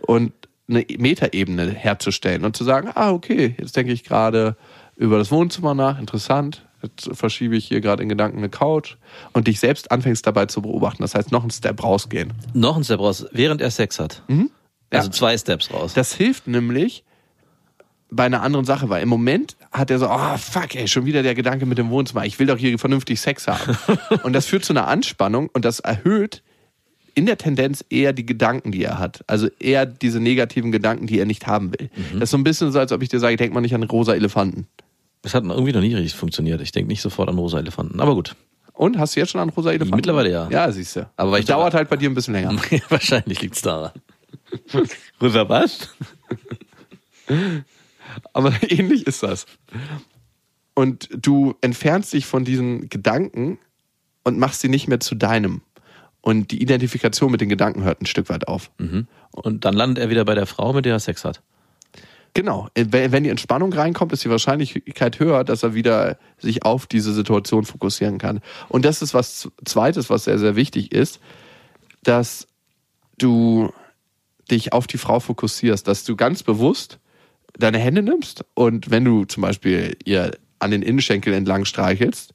[0.00, 0.32] und
[0.68, 4.56] eine Metaebene herzustellen und zu sagen, ah, okay, jetzt denke ich gerade
[4.96, 8.96] über das Wohnzimmer nach, interessant, jetzt verschiebe ich hier gerade in Gedanken eine Couch
[9.32, 11.02] und dich selbst anfängst dabei zu beobachten.
[11.02, 12.32] Das heißt, noch einen Step rausgehen.
[12.54, 14.22] Noch ein Step raus, während er Sex hat.
[14.28, 15.10] Also Ja.
[15.10, 15.94] zwei Steps raus.
[15.94, 17.04] Das hilft nämlich
[18.10, 21.22] bei einer anderen Sache, weil im Moment hat er so, oh fuck, ey, schon wieder
[21.22, 23.76] der Gedanke mit dem Wohnzimmer, ich will doch hier vernünftig Sex haben.
[24.22, 26.42] und das führt zu einer Anspannung und das erhöht
[27.14, 29.24] in der Tendenz eher die Gedanken, die er hat.
[29.26, 31.90] Also eher diese negativen Gedanken, die er nicht haben will.
[32.14, 33.82] Das ist so ein bisschen so, als ob ich dir sage, denk mal nicht an
[33.82, 34.66] rosa Elefanten.
[35.22, 36.60] Das hat irgendwie noch nie richtig funktioniert.
[36.60, 38.00] Ich denke nicht sofort an rosa Elefanten.
[38.00, 38.34] Aber gut.
[38.72, 39.96] Und hast du jetzt schon an rosa Elefanten?
[39.96, 40.48] Mittlerweile ja.
[40.50, 41.08] Ja, siehst du.
[41.16, 42.56] Aber ich das dauert halt bei dir ein bisschen länger.
[42.88, 43.92] Wahrscheinlich liegt's daran.
[45.20, 45.90] Rosa was?
[48.32, 49.46] Aber ähnlich ist das.
[50.74, 53.58] Und du entfernst dich von diesen Gedanken
[54.24, 55.62] und machst sie nicht mehr zu deinem.
[56.22, 58.70] Und die Identifikation mit den Gedanken hört ein Stück weit auf.
[59.32, 61.42] Und dann landet er wieder bei der Frau, mit der er Sex hat.
[62.34, 62.68] Genau.
[62.74, 67.12] Wenn wenn die Entspannung reinkommt, ist die Wahrscheinlichkeit höher, dass er wieder sich auf diese
[67.12, 68.40] Situation fokussieren kann.
[68.68, 71.20] Und das ist was Zweites, was sehr, sehr wichtig ist,
[72.02, 72.46] dass
[73.18, 73.72] du
[74.50, 76.98] dich auf die Frau fokussierst, dass du ganz bewusst
[77.58, 82.32] deine Hände nimmst und wenn du zum Beispiel ihr an den Innenschenkel entlang streichelst,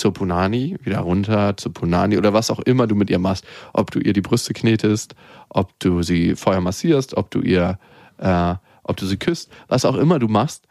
[0.00, 3.90] zur Punani, wieder runter zur Punani oder was auch immer du mit ihr machst, ob
[3.90, 5.14] du ihr die Brüste knetest,
[5.48, 7.78] ob du sie vorher massierst, ob du ihr,
[8.18, 10.66] äh, ob du sie küsst, was auch immer du machst,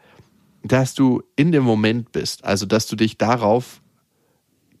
[0.62, 3.80] dass du in dem Moment bist, also dass du dich darauf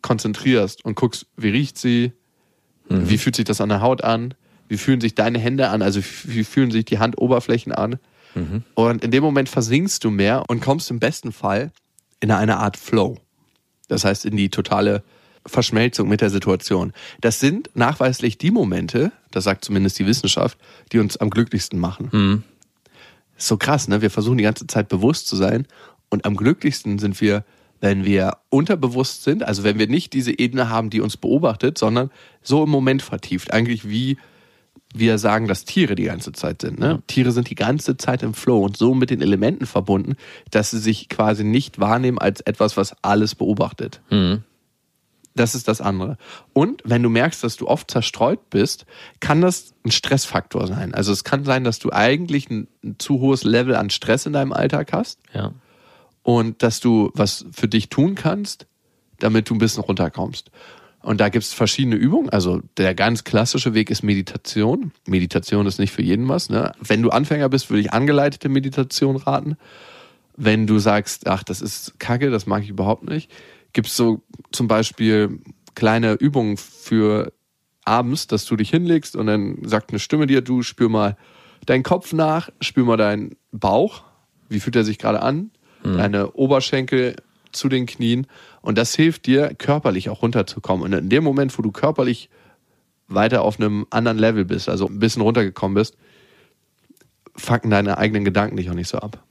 [0.02, 2.12] konzentrierst und guckst, wie riecht sie,
[3.06, 4.34] wie fühlt sich das an der Haut an,
[4.68, 7.98] wie fühlen sich deine Hände an, also wie fühlen sich die Handoberflächen an.
[8.74, 11.72] Und in dem Moment versinkst du mehr und kommst im besten Fall
[12.20, 13.16] in eine Art Flow.
[13.90, 15.02] Das heißt, in die totale
[15.46, 16.92] Verschmelzung mit der Situation.
[17.20, 20.58] Das sind nachweislich die Momente, das sagt zumindest die Wissenschaft,
[20.92, 22.08] die uns am glücklichsten machen.
[22.12, 22.42] Mhm.
[23.36, 24.02] Ist so krass, ne?
[24.02, 25.66] Wir versuchen die ganze Zeit bewusst zu sein
[26.08, 27.44] und am glücklichsten sind wir,
[27.80, 32.10] wenn wir unterbewusst sind, also wenn wir nicht diese Ebene haben, die uns beobachtet, sondern
[32.42, 33.52] so im Moment vertieft.
[33.52, 34.18] Eigentlich wie
[34.94, 36.78] wir sagen, dass Tiere die ganze Zeit sind.
[36.78, 37.02] Ne?
[37.06, 40.16] Tiere sind die ganze Zeit im Flow und so mit den Elementen verbunden,
[40.50, 44.00] dass sie sich quasi nicht wahrnehmen als etwas, was alles beobachtet.
[44.10, 44.42] Mhm.
[45.36, 46.16] Das ist das andere.
[46.52, 48.84] Und wenn du merkst, dass du oft zerstreut bist,
[49.20, 50.92] kann das ein Stressfaktor sein.
[50.92, 54.32] Also es kann sein, dass du eigentlich ein, ein zu hohes Level an Stress in
[54.32, 55.52] deinem Alltag hast Ja.
[56.24, 58.66] und dass du was für dich tun kannst,
[59.20, 60.50] damit du ein bisschen runterkommst.
[61.02, 62.28] Und da gibt's verschiedene Übungen.
[62.28, 64.92] Also der ganz klassische Weg ist Meditation.
[65.06, 66.50] Meditation ist nicht für jeden was.
[66.50, 66.72] Ne?
[66.80, 69.56] Wenn du Anfänger bist, würde ich angeleitete Meditation raten.
[70.36, 73.30] Wenn du sagst, ach, das ist Kacke, das mag ich überhaupt nicht,
[73.72, 75.40] gibt's so zum Beispiel
[75.74, 77.32] kleine Übungen für
[77.84, 81.16] abends, dass du dich hinlegst und dann sagt eine Stimme dir, du spür mal
[81.66, 84.02] deinen Kopf nach, spür mal deinen Bauch,
[84.48, 85.50] wie fühlt er sich gerade an,
[85.82, 87.16] deine Oberschenkel
[87.52, 88.26] zu den Knien
[88.62, 92.28] und das hilft dir körperlich auch runterzukommen und in dem Moment, wo du körperlich
[93.08, 95.96] weiter auf einem anderen Level bist, also ein bisschen runtergekommen bist,
[97.36, 99.22] fucken deine eigenen Gedanken dich auch nicht so ab.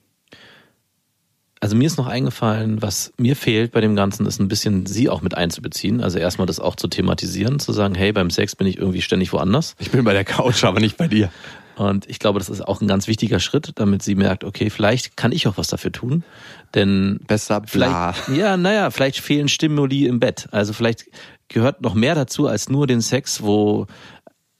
[1.62, 5.10] Also mir ist noch eingefallen, was mir fehlt bei dem Ganzen, ist ein bisschen sie
[5.10, 6.00] auch mit einzubeziehen.
[6.02, 9.34] Also erstmal das auch zu thematisieren, zu sagen, hey, beim Sex bin ich irgendwie ständig
[9.34, 9.76] woanders.
[9.78, 11.30] Ich bin bei der Couch, aber nicht bei dir.
[11.76, 15.18] Und ich glaube, das ist auch ein ganz wichtiger Schritt, damit sie merkt, okay, vielleicht
[15.18, 16.24] kann ich auch was dafür tun.
[16.76, 18.14] Denn Besser bla.
[18.14, 20.48] vielleicht, ja, naja, vielleicht fehlen Stimuli im Bett.
[20.52, 21.06] Also vielleicht
[21.48, 23.88] gehört noch mehr dazu als nur den Sex, wo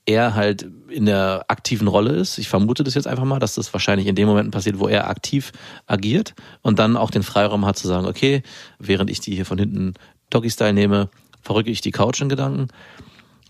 [0.06, 2.38] er halt in der aktiven Rolle ist.
[2.38, 5.08] Ich vermute das jetzt einfach mal, dass das wahrscheinlich in den Momenten passiert, wo er
[5.08, 5.52] aktiv
[5.86, 8.42] agiert und dann auch den Freiraum hat zu sagen, okay,
[8.78, 9.94] während ich die hier von hinten
[10.30, 11.10] Doggy-Style nehme,
[11.42, 12.68] verrücke ich die Couch in Gedanken.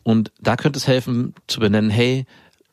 [0.02, 2.26] Und da könnte es helfen zu benennen, hey,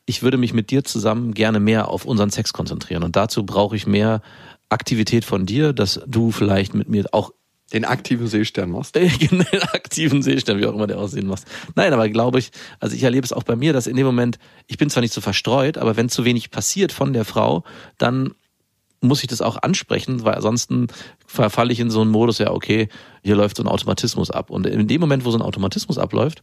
[0.06, 3.02] ich würde mich mit dir zusammen gerne mehr auf unseren Sex konzentrieren.
[3.02, 4.22] Und dazu brauche ich mehr
[4.68, 7.32] Aktivität von dir, dass du vielleicht mit mir auch
[7.72, 8.94] Den aktiven Seestern machst.
[8.96, 11.42] den aktiven Seestern, wie auch immer der aussehen muss.
[11.74, 12.50] Nein, aber glaube ich,
[12.80, 15.12] also ich erlebe es auch bei mir, dass in dem Moment, ich bin zwar nicht
[15.12, 17.64] so verstreut, aber wenn zu wenig passiert von der Frau,
[17.98, 18.34] dann
[19.00, 20.88] muss ich das auch ansprechen, weil ansonsten
[21.26, 22.88] verfalle ich in so einen Modus, ja, okay,
[23.22, 24.50] hier läuft so ein Automatismus ab.
[24.50, 26.42] Und in dem Moment, wo so ein Automatismus abläuft,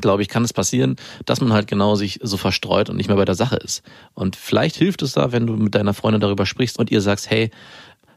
[0.00, 3.16] glaube ich, kann es passieren, dass man halt genau sich so verstreut und nicht mehr
[3.16, 3.82] bei der Sache ist.
[4.14, 7.30] Und vielleicht hilft es da, wenn du mit deiner Freundin darüber sprichst und ihr sagst,
[7.30, 7.50] hey,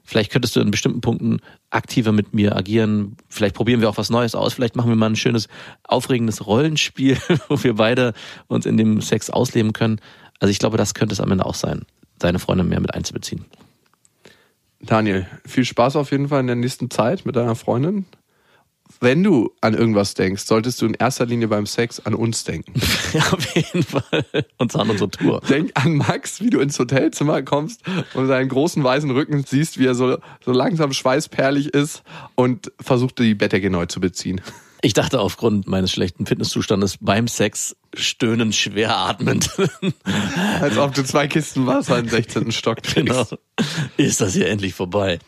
[0.03, 3.17] vielleicht könntest du in bestimmten Punkten aktiver mit mir agieren.
[3.29, 4.53] Vielleicht probieren wir auch was Neues aus.
[4.53, 5.47] Vielleicht machen wir mal ein schönes,
[5.83, 7.17] aufregendes Rollenspiel,
[7.49, 8.13] wo wir beide
[8.47, 9.99] uns in dem Sex ausleben können.
[10.39, 11.85] Also ich glaube, das könnte es am Ende auch sein,
[12.19, 13.45] deine Freundin mehr mit einzubeziehen.
[14.81, 18.05] Daniel, viel Spaß auf jeden Fall in der nächsten Zeit mit deiner Freundin.
[19.03, 22.73] Wenn du an irgendwas denkst, solltest du in erster Linie beim Sex an uns denken.
[23.13, 24.25] Ja, auf jeden Fall.
[24.57, 25.41] Und zwar an unserer Tour.
[25.47, 27.81] Denk an Max, wie du ins Hotelzimmer kommst
[28.15, 32.01] und seinen großen weißen Rücken siehst, wie er so, so langsam schweißperlig ist
[32.33, 34.41] und versucht, die Bettdecke neu zu beziehen.
[34.81, 39.51] Ich dachte aufgrund meines schlechten Fitnesszustandes beim Sex stöhnend, schwer atmend.
[40.59, 42.51] Als ob du zwei Kisten Wasser im 16.
[42.51, 43.29] Stock trinkst.
[43.29, 43.41] genau.
[43.97, 45.19] Ist das hier endlich vorbei?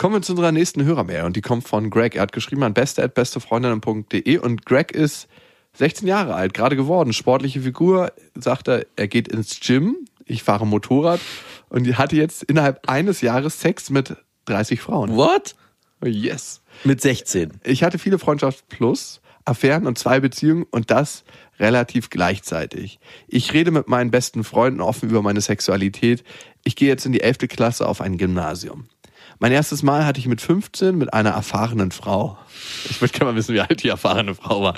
[0.00, 2.14] Kommen wir zu unserer nächsten Hörermail und die kommt von Greg.
[2.14, 5.28] Er hat geschrieben an beste.bestefreundinnen.de und Greg ist
[5.74, 10.66] 16 Jahre alt, gerade geworden, sportliche Figur, sagt er, er geht ins Gym, ich fahre
[10.66, 11.20] Motorrad
[11.68, 15.14] und hatte jetzt innerhalb eines Jahres Sex mit 30 Frauen.
[15.16, 15.54] What?
[16.02, 16.62] Yes.
[16.82, 17.60] Mit 16.
[17.62, 21.24] Ich hatte viele Freundschaft plus, Affären und zwei Beziehungen und das
[21.58, 23.00] relativ gleichzeitig.
[23.28, 26.24] Ich rede mit meinen besten Freunden offen über meine Sexualität.
[26.64, 27.48] Ich gehe jetzt in die 11.
[27.50, 28.88] Klasse auf ein Gymnasium.
[29.42, 32.36] Mein erstes Mal hatte ich mit 15 mit einer erfahrenen Frau.
[32.90, 34.76] Ich würde gerne mal wissen, wie alt die erfahrene Frau war.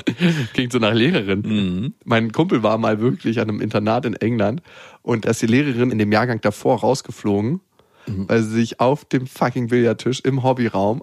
[0.54, 1.94] Klingt so nach Lehrerin.
[2.04, 4.62] Mein Kumpel war mal wirklich an einem Internat in England
[5.02, 7.60] und da ist die Lehrerin in dem Jahrgang davor rausgeflogen,
[8.06, 11.02] weil sie sich auf dem fucking Billardtisch im Hobbyraum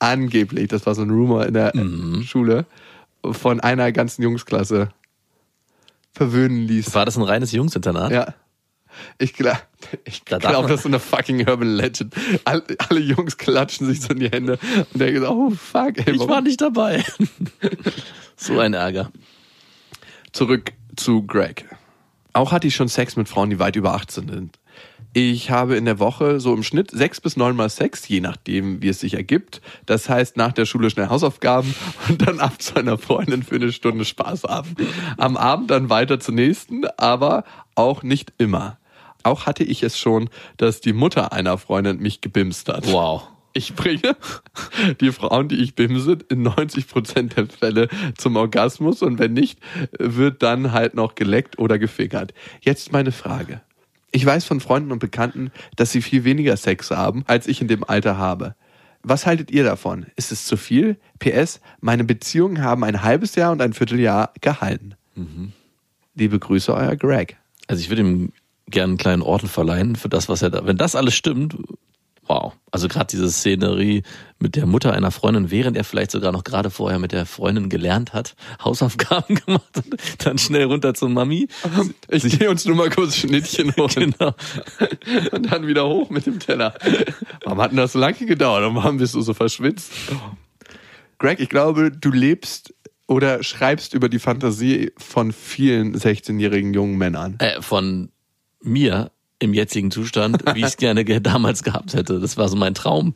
[0.00, 1.72] angeblich, das war so ein Rumor in der
[2.24, 2.66] Schule,
[3.24, 4.88] von einer ganzen Jungsklasse
[6.10, 6.94] verwöhnen ließ.
[6.96, 8.10] War das ein reines Jungsinternat?
[8.10, 8.34] Ja.
[9.18, 9.60] Ich glaube,
[10.04, 12.14] ich Da darf glaub, man- das ist so eine fucking Urban Legend.
[12.44, 14.58] Alle, alle Jungs klatschen sich so in die Hände
[14.92, 17.04] und denken so, oh fuck, ey, Ich war nicht dabei.
[18.36, 19.10] so ein Ärger.
[20.32, 21.64] Zurück zu Greg.
[22.32, 24.57] Auch hatte ich schon Sex mit Frauen, die weit über 18 sind.
[25.14, 28.82] Ich habe in der Woche so im Schnitt sechs bis neun Mal Sex, je nachdem,
[28.82, 29.60] wie es sich ergibt.
[29.86, 31.74] Das heißt, nach der Schule schnell Hausaufgaben
[32.08, 34.76] und dann ab zu einer Freundin für eine Stunde Spaß haben.
[35.16, 37.44] Am Abend dann weiter zur nächsten, aber
[37.74, 38.78] auch nicht immer.
[39.22, 42.90] Auch hatte ich es schon, dass die Mutter einer Freundin mich gebimst hat.
[42.92, 43.28] Wow.
[43.54, 44.14] Ich bringe
[45.00, 49.58] die Frauen, die ich bimse, in 90% der Fälle zum Orgasmus und wenn nicht,
[49.98, 52.34] wird dann halt noch geleckt oder gefickert.
[52.60, 53.62] Jetzt meine Frage.
[54.10, 57.68] Ich weiß von Freunden und Bekannten, dass sie viel weniger Sex haben, als ich in
[57.68, 58.54] dem Alter habe.
[59.02, 60.06] Was haltet ihr davon?
[60.16, 60.96] Ist es zu viel?
[61.18, 64.94] PS, meine Beziehungen haben ein halbes Jahr und ein Vierteljahr gehalten.
[66.14, 67.36] Liebe Grüße, euer Greg.
[67.68, 68.32] Also ich würde ihm
[68.66, 70.66] gerne einen kleinen Orden verleihen für das, was er da.
[70.66, 71.56] Wenn das alles stimmt,
[72.28, 72.52] wow.
[72.70, 74.02] Also gerade diese Szenerie
[74.38, 77.68] mit der Mutter einer Freundin, während er vielleicht sogar noch gerade vorher mit der Freundin
[77.68, 81.48] gelernt hat, Hausaufgaben gemacht und dann schnell runter zur Mami.
[82.10, 84.14] Ich gehe uns nur mal kurz Schnittchen holen.
[84.18, 84.34] Genau.
[85.32, 86.74] Und dann wieder hoch mit dem Teller.
[87.44, 88.64] Warum hat denn das so lange gedauert?
[88.64, 89.92] Und warum bist du so verschwitzt?
[91.18, 92.74] Greg, ich glaube, du lebst
[93.06, 97.36] oder schreibst über die Fantasie von vielen 16-jährigen jungen Männern.
[97.38, 98.10] Äh, von
[98.62, 102.18] mir im jetzigen Zustand, wie ich es gerne ge- damals gehabt hätte.
[102.20, 103.14] Das war so mein Traum.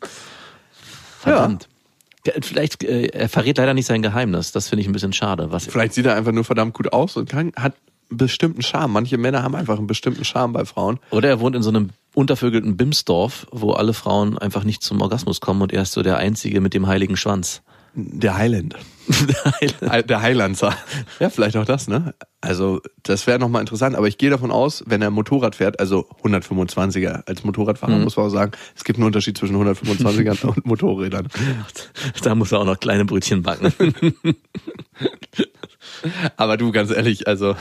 [1.20, 1.68] Verdammt.
[2.26, 4.52] Ja, Vielleicht, äh, er verrät leider nicht sein Geheimnis.
[4.52, 5.50] Das finde ich ein bisschen schade.
[5.50, 7.74] Was, Vielleicht sieht er einfach nur verdammt gut aus und kann, hat
[8.10, 8.92] einen bestimmten Charme.
[8.92, 11.00] Manche Männer haben einfach einen bestimmten Charme bei Frauen.
[11.10, 15.40] oder er wohnt in so einem untervögelten Bimsdorf, wo alle Frauen einfach nicht zum Orgasmus
[15.40, 17.62] kommen und er ist so der Einzige mit dem heiligen Schwanz.
[17.94, 18.76] Der Highland.
[20.08, 20.76] Der Highlandser.
[21.20, 22.14] Ja, vielleicht auch das, ne?
[22.40, 23.96] Also, das wäre nochmal interessant.
[23.96, 28.26] Aber ich gehe davon aus, wenn er Motorrad fährt, also 125er als Motorradfahrer, muss man
[28.26, 31.28] auch sagen, es gibt einen Unterschied zwischen 125ern und Motorrädern.
[32.22, 33.72] da muss er auch noch kleine Brötchen backen.
[36.36, 37.56] Aber du, ganz ehrlich, also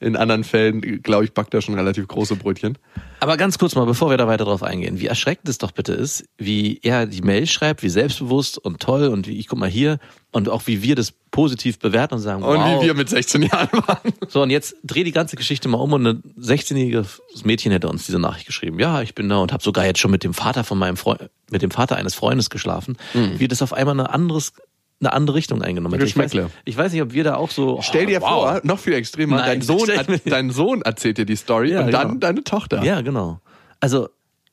[0.00, 2.78] in anderen Fällen, glaube ich, backt er schon relativ große Brötchen.
[3.20, 5.92] Aber ganz kurz mal, bevor wir da weiter drauf eingehen, wie erschreckend es doch bitte
[5.92, 9.68] ist, wie er die Mail schreibt, wie selbstbewusst und toll und wie ich guck mal
[9.68, 9.98] hier
[10.30, 12.82] und auch wie wir das positiv bewerten und sagen, Und wow.
[12.82, 14.12] wie wir mit 16 Jahren waren.
[14.28, 18.06] So, und jetzt dreh die ganze Geschichte mal um und ein 16-jähriges Mädchen hätte uns
[18.06, 18.78] diese Nachricht geschrieben.
[18.78, 21.30] Ja, ich bin da und habe sogar jetzt schon mit dem Vater von meinem Freund,
[21.50, 22.96] mit dem Vater eines Freundes geschlafen.
[23.12, 24.52] Wie das auf einmal eine anderes,
[25.00, 26.06] eine andere Richtung eingenommen hat.
[26.06, 26.32] Ich weiß,
[26.64, 27.80] ich weiß nicht, ob wir da auch so.
[27.82, 28.30] Stell dir oh, wow.
[28.30, 29.88] vor, noch viel extremer, Nein, dein, Sohn,
[30.24, 32.20] dein Sohn erzählt dir die Story Ja, und dann genau.
[32.20, 32.82] deine Tochter.
[32.84, 33.40] Ja, genau.
[33.80, 34.08] Also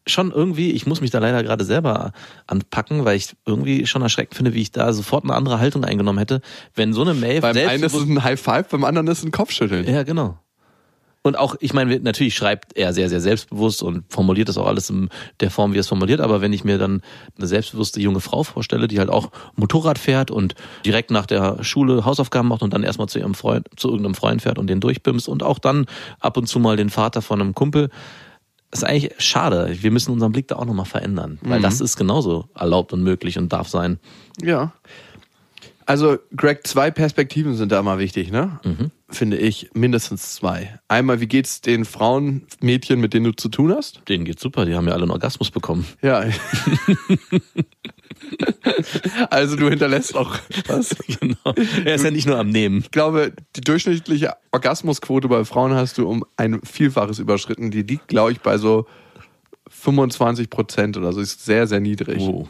[0.07, 2.11] schon irgendwie, ich muss mich da leider gerade selber
[2.47, 6.17] anpacken, weil ich irgendwie schon erschreckt finde, wie ich da sofort eine andere Haltung eingenommen
[6.17, 6.41] hätte,
[6.73, 9.25] wenn so eine Mail Beim einen ist es ein High Five, beim anderen ist es
[9.25, 9.87] ein Kopfschütteln.
[9.87, 10.39] Ja, genau.
[11.23, 14.89] Und auch, ich meine, natürlich schreibt er sehr, sehr selbstbewusst und formuliert das auch alles
[14.89, 16.19] in der Form, wie er es formuliert.
[16.19, 17.01] Aber wenn ich mir dann
[17.37, 22.05] eine selbstbewusste junge Frau vorstelle, die halt auch Motorrad fährt und direkt nach der Schule
[22.05, 25.29] Hausaufgaben macht und dann erstmal zu ihrem Freund, zu irgendeinem Freund fährt und den durchbimst
[25.29, 25.85] und auch dann
[26.19, 27.89] ab und zu mal den Vater von einem Kumpel,
[28.71, 29.75] ist eigentlich schade.
[29.79, 33.37] Wir müssen unseren Blick da auch nochmal verändern, weil das ist genauso erlaubt und möglich
[33.37, 33.99] und darf sein.
[34.41, 34.73] Ja.
[35.85, 38.59] Also, Greg, zwei Perspektiven sind da mal wichtig, ne?
[39.09, 39.69] Finde ich.
[39.73, 40.79] Mindestens zwei.
[40.87, 44.01] Einmal, wie geht's den Frauen, Mädchen, mit denen du zu tun hast?
[44.07, 45.85] Denen geht's super, die haben ja alle einen Orgasmus bekommen.
[46.01, 46.23] Ja.
[49.29, 50.95] also, du hinterlässt auch was.
[51.19, 51.55] Genau.
[51.85, 52.79] Er ist ja nicht nur am Nehmen.
[52.79, 57.69] Ich glaube, die durchschnittliche Orgasmusquote bei Frauen hast du um ein Vielfaches überschritten.
[57.69, 58.87] Die liegt, glaube ich, bei so
[59.69, 61.21] 25 Prozent oder so.
[61.21, 62.21] Ist sehr, sehr niedrig.
[62.21, 62.47] Oh.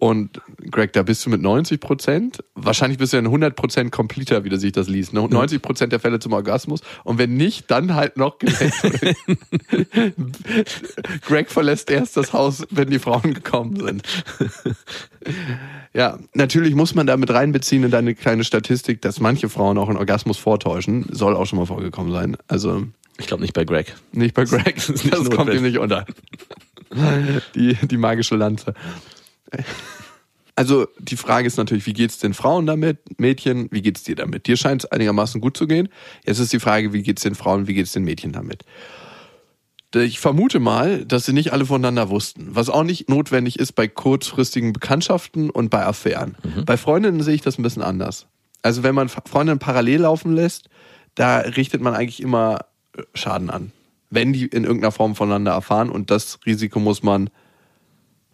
[0.00, 2.42] Und Greg, da bist du mit 90 Prozent.
[2.54, 5.12] Wahrscheinlich bist du ja ein 100 Prozent Completer, wie du sich das liest.
[5.12, 5.20] Ne?
[5.28, 6.80] 90 Prozent der Fälle zum Orgasmus.
[7.04, 8.80] Und wenn nicht, dann halt noch geleckt.
[11.26, 14.02] Greg verlässt erst das Haus, wenn die Frauen gekommen sind.
[15.92, 19.90] Ja, natürlich muss man da mit reinbeziehen in deine kleine Statistik, dass manche Frauen auch
[19.90, 21.04] einen Orgasmus vortäuschen.
[21.10, 22.38] Soll auch schon mal vorgekommen sein.
[22.48, 22.84] Also
[23.18, 23.94] Ich glaube nicht bei Greg.
[24.12, 24.76] nicht bei Greg.
[24.76, 26.06] Das, nicht kommt ihm nicht unter.
[27.54, 28.72] Die, die magische Lanze.
[30.56, 33.18] Also die Frage ist natürlich, wie geht's den Frauen damit?
[33.18, 34.46] Mädchen, wie geht's dir damit?
[34.46, 35.88] Dir scheint es einigermaßen gut zu gehen.
[36.26, 38.64] Jetzt ist die Frage, wie geht's den Frauen, wie geht's den Mädchen damit?
[39.94, 42.48] Ich vermute mal, dass sie nicht alle voneinander wussten.
[42.50, 46.36] Was auch nicht notwendig ist bei kurzfristigen Bekanntschaften und bei Affären.
[46.66, 48.26] Bei Freundinnen sehe ich das ein bisschen anders.
[48.60, 50.68] Also wenn man Freundinnen parallel laufen lässt,
[51.14, 53.72] da richtet man eigentlich immer äh, Schaden an.
[54.10, 57.30] Wenn die in irgendeiner Form voneinander erfahren und das Risiko muss man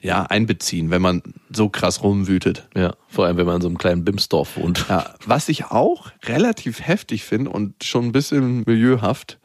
[0.07, 2.69] ja einbeziehen, wenn man so krass rumwütet.
[2.75, 4.87] Ja, vor allem, wenn man in so einem kleinen Bimsdorf wohnt.
[4.88, 9.38] Ja, was ich auch relativ heftig finde und schon ein bisschen milieuhaft,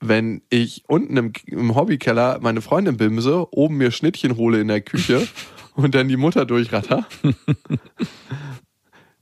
[0.00, 4.80] wenn ich unten im, im Hobbykeller meine Freundin bimse, oben mir Schnittchen hole in der
[4.80, 5.28] Küche
[5.74, 7.06] und dann die Mutter durchratter.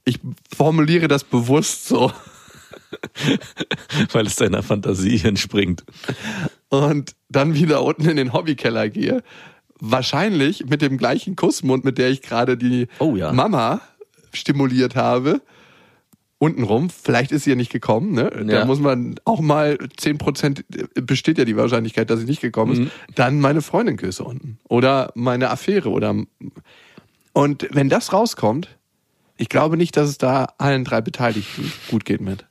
[0.05, 0.19] Ich
[0.55, 2.11] formuliere das bewusst so.
[4.11, 5.83] weil es deiner Fantasie entspringt.
[6.69, 9.21] und dann wieder unten in den Hobbykeller gehe,
[9.79, 13.31] wahrscheinlich mit dem gleichen Kussmund, mit der ich gerade die Oh ja.
[13.31, 13.81] Mama
[14.33, 15.41] stimuliert habe
[16.41, 16.89] untenrum.
[16.89, 18.13] Vielleicht ist sie ja nicht gekommen.
[18.13, 18.29] Ne?
[18.47, 18.65] Da Ja.
[18.65, 20.63] muss man auch mal 10%
[21.05, 22.79] besteht ja die Wahrscheinlichkeit, dass sie nicht gekommen ist.
[22.79, 22.91] Mhm.
[23.15, 24.57] Dann meine Freundin küsse unten.
[24.69, 25.89] Oder meine Affäre.
[25.89, 26.15] Oder
[27.33, 28.69] Und wenn das rauskommt,
[29.37, 32.45] ich glaube nicht, dass es da allen drei Beteiligten gut geht mit.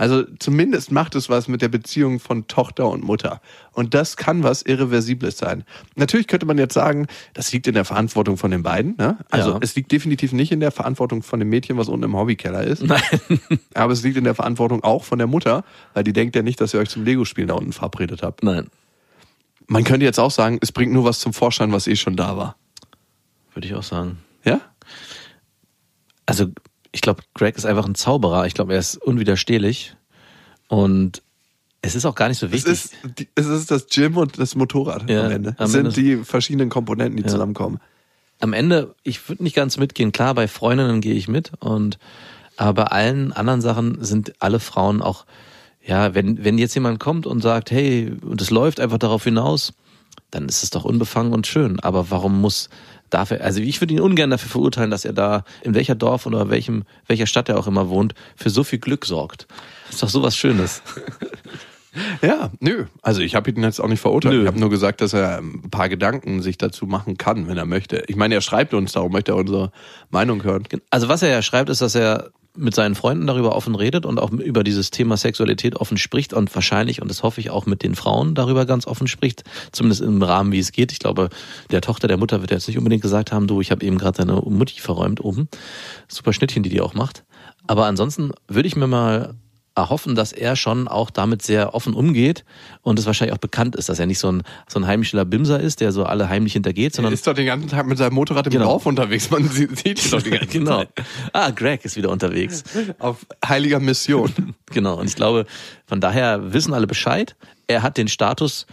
[0.00, 3.42] Also zumindest macht es was mit der Beziehung von Tochter und Mutter.
[3.72, 5.62] Und das kann was Irreversibles sein.
[5.94, 8.94] Natürlich könnte man jetzt sagen, das liegt in der Verantwortung von den beiden.
[8.96, 9.18] Ne?
[9.30, 9.58] Also Ja.
[9.60, 12.82] es liegt definitiv nicht in der Verantwortung von dem Mädchen, was unten im Hobbykeller ist.
[12.82, 13.02] Nein.
[13.74, 16.62] Aber es liegt in der Verantwortung auch von der Mutter, weil die denkt ja nicht,
[16.62, 18.42] dass ihr euch zum Lego-Spielen da unten verabredet habt.
[18.42, 18.68] Nein,
[19.66, 22.38] Man könnte jetzt auch sagen, es bringt nur was zum Vorschein, was eh schon da
[22.38, 22.56] war.
[23.52, 24.16] würde ich auch sagen.
[24.44, 24.62] Ja?
[26.24, 26.46] Also,
[26.92, 28.46] ich glaube, Greg ist einfach ein Zauberer.
[28.46, 29.94] Ich glaube, er ist unwiderstehlich.
[30.68, 31.22] Und
[31.82, 32.72] es ist auch gar nicht so Es wichtig.
[32.72, 35.56] ist, die, es ist das Gym und das Motorrad Ja, am Ende.
[35.58, 37.80] Es sind Ende- die verschiedenen Komponenten, die zusammenkommen.
[38.40, 40.12] am Ende, ich würde nicht ganz mitgehen.
[40.12, 41.98] Klar, bei Freundinnen gehe ich mit und
[42.56, 45.24] aber bei allen anderen Sachen sind alle Frauen auch,
[45.82, 49.72] ja, wenn, wenn jetzt jemand kommt und sagt, hey, und es läuft einfach darauf hinaus,
[50.30, 51.80] dann ist es doch unbefangen und schön.
[51.80, 52.68] Aber warum muss
[53.10, 56.50] dafür, also ich würde ihn ungern dafür verurteilen, dass er da in welcher Dorf oder
[56.50, 59.46] welchem, welcher Stadt er auch immer wohnt, für so viel Glück sorgt.
[59.86, 60.82] Das ist doch sowas Schönes.
[62.22, 62.86] Ja, nö.
[63.02, 64.34] Also ich habe ihn jetzt auch nicht verurteilt.
[64.34, 64.42] Nö.
[64.42, 67.66] Ich habe nur gesagt, dass er ein paar Gedanken sich dazu machen kann, wenn er
[67.66, 68.04] möchte.
[68.06, 69.72] Ich meine, er schreibt uns, darum möchte er unsere
[70.10, 70.64] Meinung hören.
[70.90, 74.18] Also was er ja schreibt, ist, dass er mit seinen Freunden darüber offen redet und
[74.18, 77.82] auch über dieses Thema Sexualität offen spricht und wahrscheinlich, und das hoffe ich auch mit
[77.82, 80.92] den Frauen darüber ganz offen spricht, zumindest im Rahmen, wie es geht.
[80.92, 81.30] Ich glaube,
[81.70, 84.24] der Tochter der Mutter wird jetzt nicht unbedingt gesagt haben, du, ich habe eben gerade
[84.24, 85.48] deine Mutti verräumt oben.
[86.08, 87.24] Super Schnittchen, die die auch macht.
[87.66, 89.34] Aber ansonsten würde ich mir mal
[89.80, 92.44] erhoffen, dass er schon auch damit sehr offen umgeht
[92.82, 95.58] und es wahrscheinlich auch bekannt ist, dass er nicht so ein, so ein heimlicher Bimser
[95.60, 98.14] ist, der so alle heimlich hintergeht, Er sondern ist doch den ganzen Tag mit seinem
[98.14, 98.64] Motorrad im Genau.
[98.66, 99.30] Dorf unterwegs.
[99.30, 100.78] Man sieht, sieht ihn doch die ganze genau.
[100.78, 100.88] Zeit.
[101.32, 102.62] Ah, Greg ist wieder unterwegs.
[102.98, 104.32] Auf heiliger Mission.
[104.72, 105.00] Genau.
[105.00, 105.46] Und ich glaube,
[105.84, 107.34] von daher wissen alle Bescheid.
[107.66, 108.66] Er hat den Status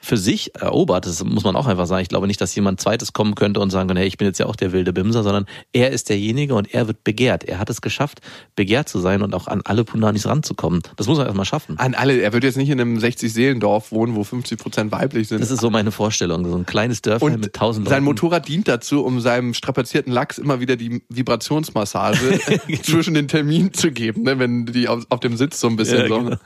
[0.00, 1.06] für sich erobert.
[1.06, 2.02] Das muss man auch einfach sagen.
[2.02, 4.38] Ich glaube nicht, dass jemand zweites kommen könnte und sagen kann, hey, ich bin jetzt
[4.38, 7.44] ja auch der wilde Bimser, sondern er ist derjenige und er wird begehrt.
[7.44, 8.20] Er hat es geschafft,
[8.56, 10.82] begehrt zu sein und auch an alle Punanis ranzukommen.
[10.96, 11.78] Das muss man erstmal schaffen.
[11.78, 15.40] An alle, er wird jetzt nicht in einem 60-Seelendorf wohnen, wo 50 Prozent weiblich sind.
[15.42, 16.44] Das ist so meine Vorstellung.
[16.48, 17.94] So ein kleines Dörfchen und mit tausend Leuten.
[17.94, 22.40] sein Motorrad dient dazu, um seinem strapazierten Lachs immer wieder die Vibrationsmassage
[22.82, 24.38] zwischen den Terminen zu geben, ne?
[24.38, 26.36] wenn die auf, auf dem Sitz so ein bisschen Ja, so genau.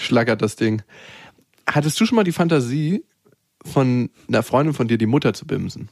[0.00, 0.82] schlackert das Ding.
[1.68, 3.04] Hattest du schon mal die Fantasie,
[3.64, 5.88] von einer Freundin von dir die Mutter zu bimsen?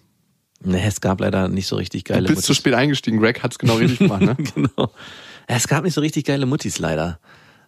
[0.64, 2.56] Nee, es gab leider nicht so richtig Du geile bist zu Muttis.
[2.58, 4.36] spät eingestiegen, Greg hat's genau richtig gemacht, ne?
[4.54, 4.92] genau.
[5.48, 7.18] Es gab nicht so richtig geile Muttis leider.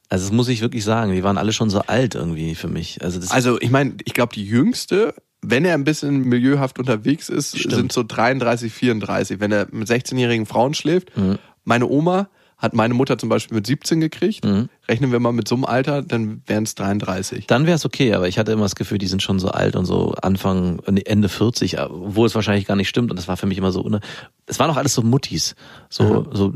[0.09, 1.13] Also das muss ich wirklich sagen.
[1.13, 3.03] Die waren alle schon so alt irgendwie für mich.
[3.03, 7.29] Also das Also ich meine, ich glaube, die jüngste, wenn er ein bisschen milieuhaft unterwegs
[7.31, 7.75] ist, Stimmt.
[7.75, 9.41] sind so 33, 34.
[9.41, 11.17] Wenn er mit 16-jährigen Frauen schläft.
[11.17, 11.39] Mhm.
[11.65, 12.29] Meine Oma
[12.65, 14.45] hat meine Mutter zum Beispiel mit 17 gekriegt.
[14.45, 14.71] Mhm.
[14.89, 17.47] Rechnen wir mal mit so einem Alter, dann wären es 33.
[17.47, 19.77] Dann wäre es okay, aber ich hatte immer das Gefühl, die sind schon so alt
[19.77, 23.11] und so Anfang, Ende 40, wo es wahrscheinlich gar nicht stimmt.
[23.11, 24.01] Und das war für mich immer so, une
[24.47, 25.55] es waren auch alles so Muttis,
[25.89, 26.55] so, so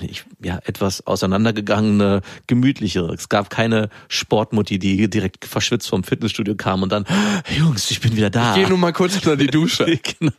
[0.00, 3.12] ich, ja, etwas auseinandergegangene, gemütlichere.
[3.14, 7.04] Es gab keine Sportmutti, die direkt verschwitzt vom Fitnessstudio kam und dann,
[7.56, 8.54] Jungs, ich bin wieder da.
[8.54, 9.84] Geh nur mal kurz unter die Dusche.
[10.18, 10.32] genau.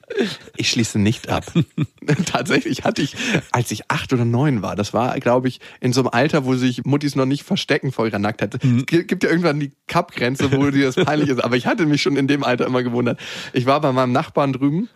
[0.55, 1.45] Ich schließe nicht ab.
[2.25, 3.15] Tatsächlich hatte ich,
[3.51, 6.55] als ich acht oder neun war, das war, glaube ich, in so einem Alter, wo
[6.55, 8.55] sich Muttis noch nicht verstecken vor ihrer Nacktheit.
[8.55, 11.43] Es gi- gibt ja irgendwann die Kappgrenze, wo dir das peinlich ist.
[11.43, 13.19] Aber ich hatte mich schon in dem Alter immer gewundert.
[13.53, 14.89] Ich war bei meinem Nachbarn drüben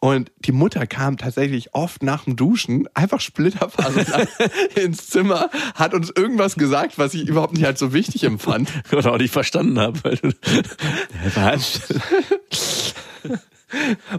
[0.00, 4.28] und die Mutter kam tatsächlich oft nach dem Duschen, einfach splitterfasernackt
[4.76, 8.70] ins Zimmer, hat uns irgendwas gesagt, was ich überhaupt nicht als so wichtig empfand.
[8.92, 9.98] Oder auch nicht verstanden habe.
[11.34, 11.80] Was?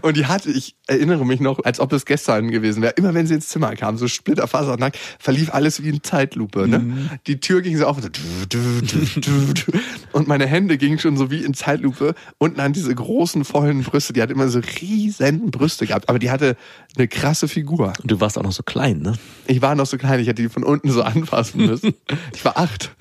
[0.02, 2.92] Und die hatte, ich erinnere mich noch, als ob es gestern gewesen wäre.
[2.96, 6.68] Immer wenn sie ins Zimmer kam, so splitterfasernackt, verlief alles wie in Zeitlupe.
[6.68, 6.80] Ne?
[6.80, 7.10] Mhm.
[7.26, 8.10] Die Tür ging so auf und so.
[10.12, 14.12] Und meine Hände gingen schon so wie in Zeitlupe unten an diese großen, vollen Brüste.
[14.12, 16.08] Die hat immer so riesen Brüste gehabt.
[16.08, 16.56] Aber die hatte
[16.96, 17.94] eine krasse Figur.
[18.02, 19.14] Und du warst auch noch so klein, ne?
[19.46, 21.94] Ich war noch so klein, ich hätte die von unten so anfassen müssen.
[22.34, 22.94] Ich war acht.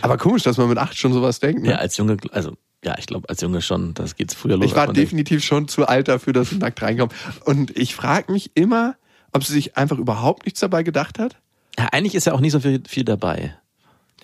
[0.00, 1.62] Aber komisch, dass man mit acht schon sowas denkt.
[1.62, 1.70] Ne?
[1.70, 4.66] Ja, als Junge, also, ja, ich glaube, als Junge schon, das geht's früher los.
[4.66, 5.10] Ich war man denkt.
[5.10, 7.12] definitiv schon zu alt dafür, dass sie nackt reinkommt.
[7.44, 8.96] Und ich frage mich immer,
[9.32, 11.36] ob sie sich einfach überhaupt nichts dabei gedacht hat.
[11.78, 13.56] Ja, eigentlich ist ja auch nicht so viel, viel dabei.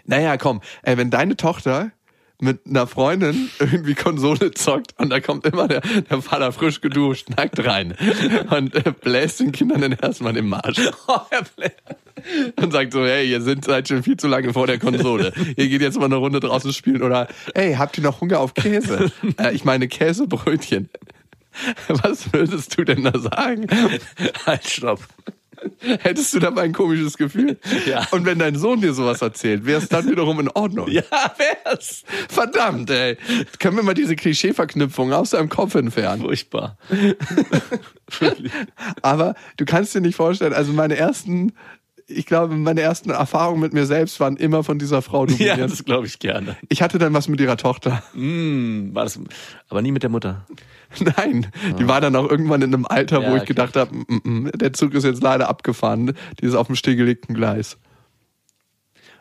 [0.04, 1.92] Naja, komm, ey, wenn deine Tochter
[2.40, 7.28] mit einer Freundin irgendwie Konsole zockt und da kommt immer der, der Vater frisch geduscht,
[7.36, 7.94] nackt rein
[8.50, 10.78] und äh, bläst den Kindern dann erstmal den Marsch.
[12.56, 15.32] Und sagt so, hey, ihr sind seid schon viel zu lange vor der Konsole.
[15.56, 17.02] Ihr geht jetzt mal eine Runde draußen spielen.
[17.02, 19.12] Oder, hey, habt ihr noch Hunger auf Käse?
[19.38, 20.88] Äh, ich meine Käsebrötchen.
[21.88, 23.66] Was würdest du denn da sagen?
[24.46, 25.00] Halt, stopp.
[26.02, 27.58] hättest du dabei ein komisches Gefühl.
[27.86, 28.06] Ja.
[28.10, 30.88] Und wenn dein Sohn dir sowas erzählt, wäre es dann wiederum in Ordnung.
[30.98, 31.02] Ja,
[31.36, 32.02] wär's.
[32.28, 33.16] Verdammt, ey.
[33.58, 36.22] Können wir mal diese Klischeeverknüpfung aus deinem Kopf entfernen?
[36.22, 36.76] Furchtbar.
[39.02, 41.52] Aber du kannst dir nicht vorstellen, also meine ersten,
[42.08, 45.70] ich glaube, meine ersten Erfahrungen mit mir selbst waren immer von dieser Frau Ja, dominiert.
[45.70, 46.56] das glaube ich gerne.
[46.68, 48.02] ich hatte dann was mit ihrer Tochter.
[48.14, 49.20] Hm, war das,
[49.68, 50.46] aber nie mit der Mutter.
[51.16, 51.46] Nein,
[51.78, 53.48] die war dann auch irgendwann in einem Alter, Ja, wo ich okay.
[53.48, 56.14] gedacht habe, mm, mm, der Zug ist jetzt leider abgefahren.
[56.40, 57.76] Die ist auf dem stillgelegten Gleis.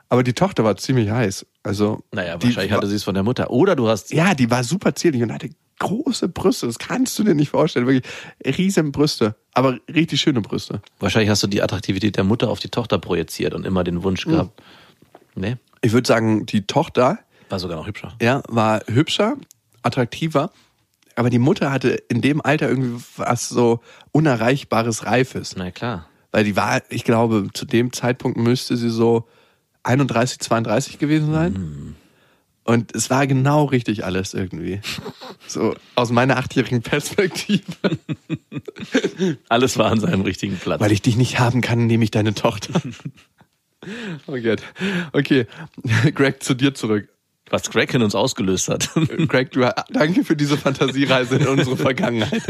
[0.10, 1.46] Aber die Tochter war ziemlich heiß.
[1.64, 3.52] Also, Naja, wahrscheinlich hatte sie es von der Mutter.
[3.52, 4.14] Oder du hast.
[4.14, 5.50] Ja, die war super zierlich und hatte
[5.80, 6.66] große Brüste.
[6.68, 7.86] Das kannst du dir nicht vorstellen.
[7.88, 8.12] Wirklich
[8.58, 9.36] riesen Brüste.
[9.54, 10.82] Aber richtig schöne Brüste.
[11.00, 14.26] Wahrscheinlich hast du die Attraktivität der Mutter auf die Tochter projiziert und immer den Wunsch
[14.26, 14.60] gehabt.
[15.36, 18.16] Nee, Ich würde sagen, die Tochter war sogar noch hübscher.
[18.22, 19.36] ja, war hübscher,
[19.84, 20.52] attraktiver.
[21.16, 23.82] Aber die Mutter hatte in dem Alter irgendwie was so
[24.12, 25.56] unerreichbares Reifes.
[25.56, 26.08] Na klar.
[26.32, 29.28] Weil die war, ich glaube, zu dem Zeitpunkt müsste sie so
[29.88, 31.96] 31, 32 gewesen sein.
[32.68, 34.82] Und es war genau richtig alles irgendwie.
[35.50, 37.62] So aus meiner achtjährigen Perspektive.
[39.48, 40.82] Alles war an seinem richtigen Platz.
[40.82, 42.82] Weil ich dich nicht haben kann, nehme ich deine Tochter.
[44.26, 44.62] Oh Gott.
[45.14, 45.46] Okay,
[46.14, 47.08] Greg, zu dir zurück.
[47.50, 48.90] Was Greg in uns ausgelöst hat.
[49.30, 52.42] Greg, du, danke für diese Fantasiereise in unsere Vergangenheit.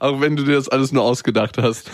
[0.00, 1.88] Auch wenn du dir das alles nur ausgedacht hast.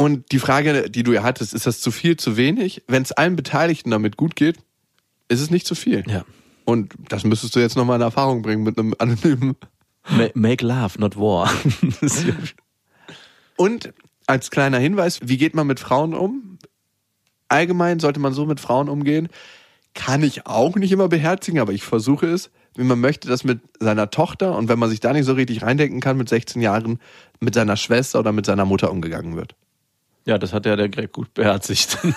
[0.00, 2.82] Und die Frage, die du ja hattest, ist das zu viel, zu wenig?
[2.88, 4.56] Wenn es allen Beteiligten damit gut geht,
[5.28, 6.04] ist es nicht zu viel.
[6.08, 6.24] Ja.
[6.64, 9.56] Und das müsstest du jetzt nochmal in Erfahrung bringen mit einem anonymen.
[10.08, 11.52] Ma- Make love, not war.
[13.56, 13.92] Und
[14.26, 16.56] als kleiner Hinweis, wie geht man mit Frauen um?
[17.48, 19.28] Allgemein sollte man so mit Frauen umgehen.
[19.92, 22.50] Kann ich auch nicht immer beherzigen, aber ich versuche es.
[22.74, 25.60] Wie man möchte, dass mit seiner Tochter und wenn man sich da nicht so richtig
[25.60, 27.00] reindenken kann, mit 16 Jahren
[27.38, 29.56] mit seiner Schwester oder mit seiner Mutter umgegangen wird.
[30.30, 31.98] Ja, das hat ja der Greg gut beherzigt.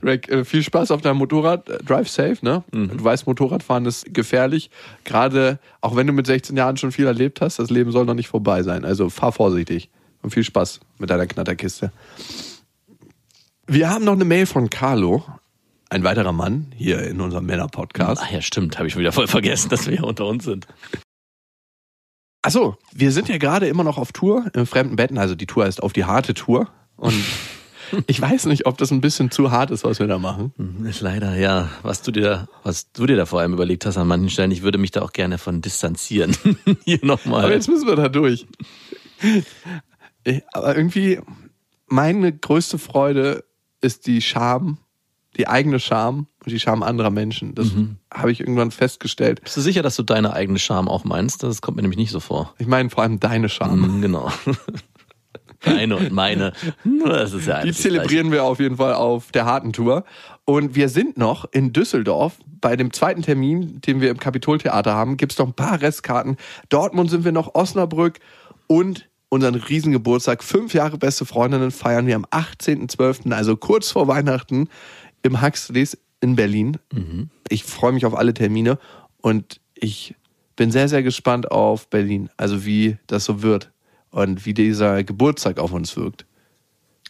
[0.00, 1.66] Greg, äh, viel Spaß auf deinem Motorrad.
[1.88, 2.62] Drive safe, ne?
[2.70, 4.70] Du weißt, Motorradfahren ist gefährlich.
[5.04, 8.14] Gerade, auch wenn du mit 16 Jahren schon viel erlebt hast, das Leben soll noch
[8.14, 8.84] nicht vorbei sein.
[8.84, 9.88] Also fahr vorsichtig
[10.22, 11.90] und viel Spaß mit deiner Knatterkiste.
[13.66, 15.24] Wir haben noch eine Mail von Carlo,
[15.88, 18.20] ein weiterer Mann hier in unserem Männer-Podcast.
[18.22, 18.76] Ach ja, stimmt.
[18.76, 20.66] Habe ich wieder voll vergessen, dass wir ja unter uns sind.
[22.44, 25.16] Achso, wir sind ja gerade immer noch auf Tour im fremden Betten.
[25.16, 26.68] Also die Tour heißt auf die harte Tour.
[26.96, 27.14] Und
[28.06, 30.52] ich weiß nicht, ob das ein bisschen zu hart ist, was wir da machen.
[30.86, 31.70] Ist leider, ja.
[31.82, 34.60] Was du dir, was du dir da vor allem überlegt hast an manchen Stellen, ich
[34.60, 36.36] würde mich da auch gerne von distanzieren.
[36.84, 37.50] Hier Aber nochmal.
[37.50, 38.46] jetzt müssen wir da durch.
[40.52, 41.20] Aber irgendwie,
[41.86, 43.44] meine größte Freude
[43.80, 44.76] ist die Scham,
[45.38, 47.54] die eigene Scham und die Scham anderer Menschen.
[47.54, 47.68] Das
[48.12, 49.42] habe ich irgendwann festgestellt.
[49.42, 51.42] Bist du sicher, dass du deine eigene Scham auch meinst?
[51.42, 52.54] Das kommt mir nämlich nicht so vor.
[52.58, 53.80] Ich meine vor allem deine Scham.
[53.80, 54.30] Mhm, genau.
[55.64, 56.52] Deine und meine.
[57.04, 60.04] Das ist ja Die zelebrieren wir auf jeden Fall auf der harten Tour.
[60.44, 62.36] Und wir sind noch in Düsseldorf.
[62.60, 66.36] Bei dem zweiten Termin, den wir im Kapitoltheater haben, gibt's noch ein paar Restkarten.
[66.68, 68.20] Dortmund sind wir noch, Osnabrück
[68.66, 70.44] und unseren Riesengeburtstag.
[70.44, 74.68] Fünf Jahre beste Freundinnen feiern wir am 18.12., also kurz vor Weihnachten
[75.22, 76.78] im Huxleys in Berlin.
[77.48, 78.78] Ich freue mich auf alle Termine
[79.20, 80.14] und ich
[80.56, 82.30] bin sehr, sehr gespannt auf Berlin.
[82.36, 83.70] Also wie das so wird
[84.10, 86.24] und wie dieser Geburtstag auf uns wirkt.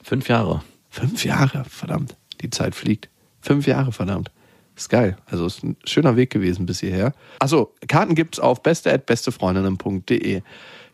[0.02, 0.62] Fünf Jahre.
[0.90, 2.16] Fünf Jahre, verdammt.
[2.40, 3.08] Die Zeit fliegt.
[3.40, 4.30] Fünf Jahre, verdammt.
[4.76, 5.16] Ist geil.
[5.26, 7.14] Also ist ein schöner Weg gewesen bis hierher.
[7.38, 10.42] Achso, Karten gibt's auf beste.bestefreundinnen.de.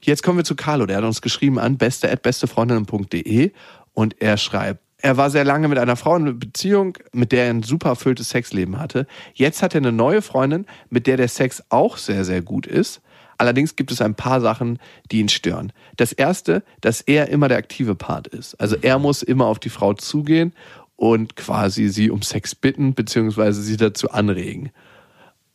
[0.03, 0.87] Jetzt kommen wir zu Carlo.
[0.87, 3.53] Der hat uns geschrieben an beste.bestefreundinnen.de
[3.95, 7.45] und er schreibt, er war sehr lange mit einer Frau in einer Beziehung, mit der
[7.45, 9.07] er ein super erfülltes Sexleben hatte.
[9.35, 13.01] Jetzt hat er eine neue Freundin, mit der der Sex auch sehr, sehr gut ist.
[13.39, 14.79] Allerdings gibt es ein paar Sachen,
[15.11, 15.73] die ihn stören.
[15.97, 18.55] Das erste, dass er immer der aktive Part ist.
[18.61, 20.53] Also er muss immer auf die Frau zugehen
[20.97, 24.71] und quasi sie um Sex bitten, beziehungsweise sie dazu anregen.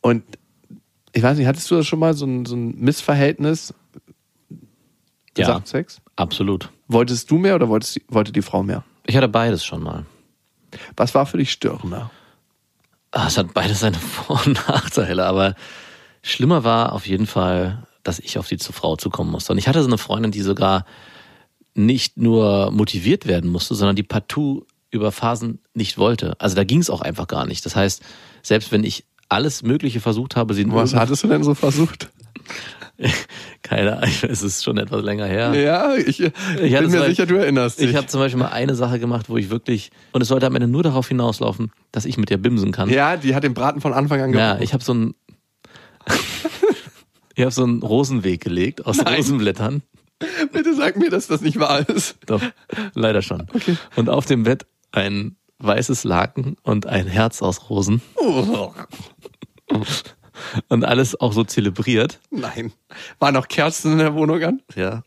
[0.00, 0.24] Und
[1.12, 3.72] ich weiß nicht, hattest du das schon mal, so ein, so ein Missverhältnis?
[5.36, 5.60] Ja.
[5.64, 6.00] Sex?
[6.16, 6.72] Absolut.
[6.88, 8.84] Wolltest du mehr oder wolltest, wollte die Frau mehr?
[9.06, 10.04] Ich hatte beides schon mal.
[10.96, 12.10] Was war für dich störender?
[13.12, 15.54] Ah, Es hat beides seine Vor- und Nachteile, aber
[16.22, 19.52] schlimmer war auf jeden Fall, dass ich auf die zu Frau zukommen musste.
[19.52, 20.84] Und ich hatte so eine Freundin, die sogar
[21.74, 26.34] nicht nur motiviert werden musste, sondern die partout über Phasen nicht wollte.
[26.40, 27.64] Also da ging es auch einfach gar nicht.
[27.66, 28.02] Das heißt,
[28.42, 32.10] selbst wenn ich alles Mögliche versucht habe, sie in Was hattest du denn so versucht?
[33.62, 35.54] keine Ahnung, es ist schon etwas länger her.
[35.54, 37.90] Ja, ich, hatte bin mir sicher, du erinnerst dich.
[37.90, 40.54] Ich habe zum Beispiel mal eine Sache gemacht, wo ich wirklich, und es sollte am
[40.54, 42.88] Ende nur darauf hinauslaufen, dass ich mit ihr bimsen kann.
[42.88, 44.64] ja, die hat den Braten von Anfang an Ja, gebraucht.
[44.64, 45.14] ich habe so ein.
[47.38, 49.16] Ich habe so einen Rosenweg gelegt aus Nein.
[49.16, 49.82] Rosenblättern.
[50.54, 52.16] Bitte sag mir, dass das nicht wahr ist.
[52.24, 52.40] Doch,
[52.94, 53.46] leider schon.
[53.94, 58.00] Und auf dem Bett ein weißes Laken und ein Herz aus Rosen.
[60.68, 62.20] Und alles auch so zelebriert.
[62.30, 62.72] Nein.
[63.18, 64.62] War noch Kerzen in der Wohnung an?
[64.74, 65.02] Ja.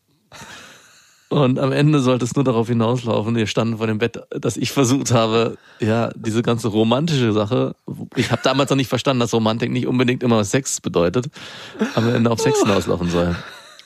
[1.29, 4.71] Und am Ende sollte es nur darauf hinauslaufen, wir standen vor dem Bett, dass ich
[4.71, 7.75] versucht habe, ja, diese ganze romantische Sache,
[8.15, 11.27] ich habe damals noch nicht verstanden, dass Romantik nicht unbedingt immer Sex bedeutet,
[11.93, 13.35] am Ende auf Sex hinauslaufen soll.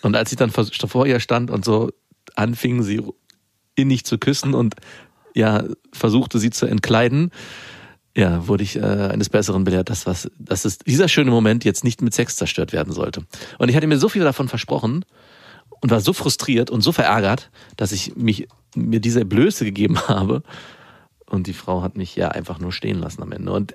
[0.03, 1.91] Und als ich dann vor ihr stand und so
[2.35, 3.01] anfing, sie
[3.75, 4.75] innig zu küssen und
[5.35, 7.31] ja, versuchte sie zu entkleiden,
[8.15, 11.83] ja, wurde ich äh, eines Besseren belehrt, dass, was, dass es, dieser schöne Moment jetzt
[11.83, 13.23] nicht mit Sex zerstört werden sollte.
[13.57, 15.03] Und ich hatte mir so viel davon versprochen
[15.81, 20.43] und war so frustriert und so verärgert, dass ich mich mir diese Blöße gegeben habe.
[21.25, 23.51] Und die Frau hat mich ja einfach nur stehen lassen am Ende.
[23.51, 23.73] Und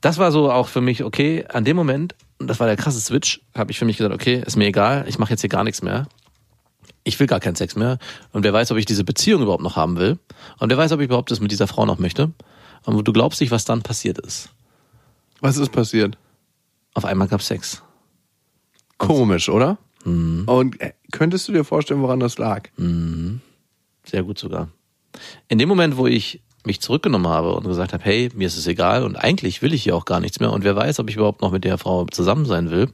[0.00, 3.00] das war so auch für mich, okay, an dem Moment, und das war der krasse
[3.00, 5.64] Switch, habe ich für mich gesagt, okay, ist mir egal, ich mache jetzt hier gar
[5.64, 6.06] nichts mehr.
[7.02, 7.98] Ich will gar keinen Sex mehr.
[8.32, 10.18] Und wer weiß, ob ich diese Beziehung überhaupt noch haben will.
[10.58, 12.30] Und wer weiß, ob ich überhaupt das mit dieser Frau noch möchte.
[12.84, 14.50] Und du glaubst nicht, was dann passiert ist.
[15.40, 16.18] Was ist passiert?
[16.94, 17.82] Auf einmal gab Sex.
[18.98, 19.78] Komisch, oder?
[20.46, 22.68] Und äh, könntest du dir vorstellen, woran das lag?
[24.04, 24.68] Sehr gut sogar.
[25.48, 28.66] In dem Moment, wo ich mich zurückgenommen habe und gesagt habe, hey, mir ist es
[28.66, 31.16] egal und eigentlich will ich hier auch gar nichts mehr und wer weiß, ob ich
[31.16, 32.90] überhaupt noch mit der Frau zusammen sein will,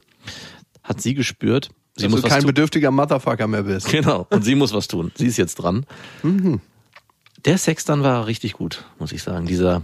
[0.83, 3.89] hat sie gespürt, sie Dass muss du kein bedürftiger Motherfucker mehr bist.
[3.89, 5.11] Genau, und sie muss was tun.
[5.15, 5.85] Sie ist jetzt dran.
[7.47, 9.45] Der Sex dann war richtig gut, muss ich sagen.
[9.45, 9.81] Dieser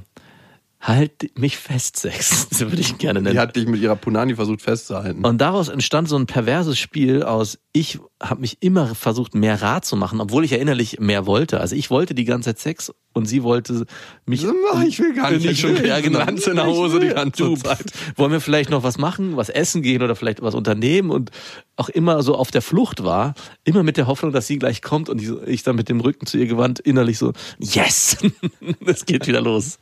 [0.85, 3.33] Halt mich fest Sex, so würde ich gerne nennen.
[3.33, 5.23] Die hat dich mit ihrer Punani versucht festzuhalten.
[5.23, 9.85] Und daraus entstand so ein perverses Spiel aus, ich habe mich immer versucht, mehr Rat
[9.85, 11.61] zu machen, obwohl ich ja innerlich mehr wollte.
[11.61, 13.85] Also ich wollte die ganze Zeit Sex und sie wollte
[14.25, 14.43] mich.
[14.43, 15.45] ich will gar nicht.
[15.45, 16.19] Ich will, ja, genau.
[16.19, 17.85] Lanze in der Hose die ganze du, Zeit.
[18.17, 21.31] Wollen wir vielleicht noch was machen, was essen gehen oder vielleicht was unternehmen und
[21.77, 25.07] auch immer so auf der Flucht war, immer mit der Hoffnung, dass sie gleich kommt
[25.07, 28.17] und ich dann mit dem Rücken zu ihr gewandt innerlich so, yes,
[28.85, 29.79] es geht wieder los.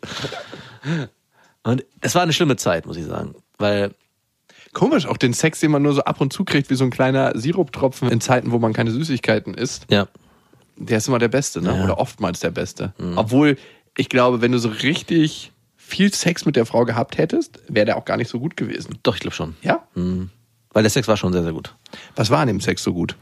[1.63, 3.93] Und es war eine schlimme Zeit, muss ich sagen, weil
[4.73, 6.91] Komisch, auch den Sex, den man nur so ab und zu kriegt, wie so ein
[6.91, 10.07] kleiner Siruptropfen in Zeiten, wo man keine Süßigkeiten isst, ja,
[10.77, 11.69] der ist immer der Beste, ne?
[11.69, 11.75] Ja.
[11.75, 11.84] Mhm.
[11.84, 12.93] Oder oftmals der Beste.
[13.15, 13.57] Obwohl,
[13.97, 17.97] ich glaube, wenn du so richtig viel Sex mit der Frau gehabt hättest, wäre der
[17.97, 18.97] auch gar nicht so gut gewesen.
[19.03, 19.55] doch, ich glaube schon.
[19.61, 19.86] Ja?
[19.93, 21.75] Weil der Sex war schon sehr, sehr gut.
[22.15, 23.17] Was war an dem Sex so gut?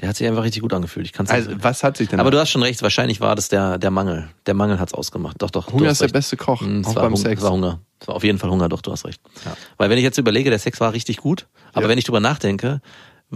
[0.00, 1.06] Der hat sich einfach richtig gut angefühlt.
[1.06, 3.34] Ich kann's Also, nicht was hat sich denn Aber du hast schon recht, wahrscheinlich war
[3.34, 4.28] das der, der Mangel.
[4.46, 5.36] Der Mangel hat's ausgemacht.
[5.42, 5.66] Doch, doch.
[5.66, 6.12] du Hunger hast ist der recht.
[6.14, 7.40] beste Koch, es auch war beim Hung- Sex.
[7.40, 7.80] Es war Hunger.
[8.00, 9.20] Es war auf jeden Fall Hunger, doch, du hast recht.
[9.76, 11.88] Weil wenn ich jetzt überlege, der Sex war richtig gut, aber Ja.
[11.88, 12.80] wenn ich drüber nachdenke,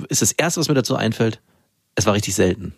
[0.08, 1.40] ist das Erste, was mir dazu einfällt,
[1.96, 2.74] es war richtig selten.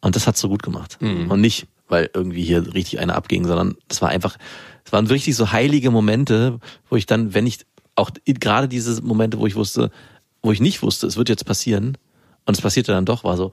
[0.00, 0.98] Und das hat's so gut gemacht.
[1.00, 1.30] Mhm.
[1.30, 4.36] Und nicht, weil irgendwie hier richtig einer abging, sondern es war einfach,
[4.84, 6.58] es waren richtig so heilige Momente,
[6.90, 7.60] wo ich dann, wenn ich,
[7.94, 9.90] auch gerade diese Momente, wo ich wusste,
[10.42, 11.96] wo ich nicht wusste, es wird jetzt passieren,
[12.46, 13.52] und es passierte dann doch, war so,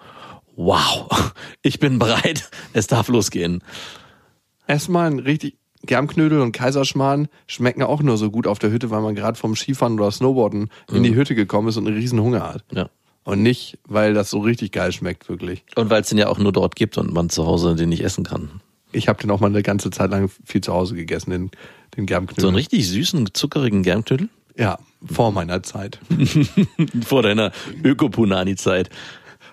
[0.56, 3.62] wow, ich bin bereit, es darf losgehen.
[4.68, 5.58] Erstmal ein richtig.
[5.86, 9.54] Germknödel und Kaiserschmarrn schmecken auch nur so gut auf der Hütte, weil man gerade vom
[9.54, 11.04] Skifahren oder Snowboarden in Mhm.
[11.04, 12.64] die Hütte gekommen ist und einen riesen Hunger hat.
[12.72, 12.90] Ja.
[13.26, 15.66] Und nicht, weil das so richtig geil schmeckt, wirklich.
[15.76, 18.02] Und weil es den ja auch nur dort gibt und man zu Hause den nicht
[18.02, 18.62] essen kann.
[18.94, 21.52] Ich habe den auch mal eine ganze Zeit lang viel zu Hause gegessen, den,
[21.98, 22.42] den Germknödel.
[22.42, 24.30] So einen richtig süßen, zuckerigen Germknödel?
[24.56, 26.00] Ja, vor meiner Zeit.
[27.06, 27.52] Vor deiner
[27.84, 28.90] Ökopunani-Zeit.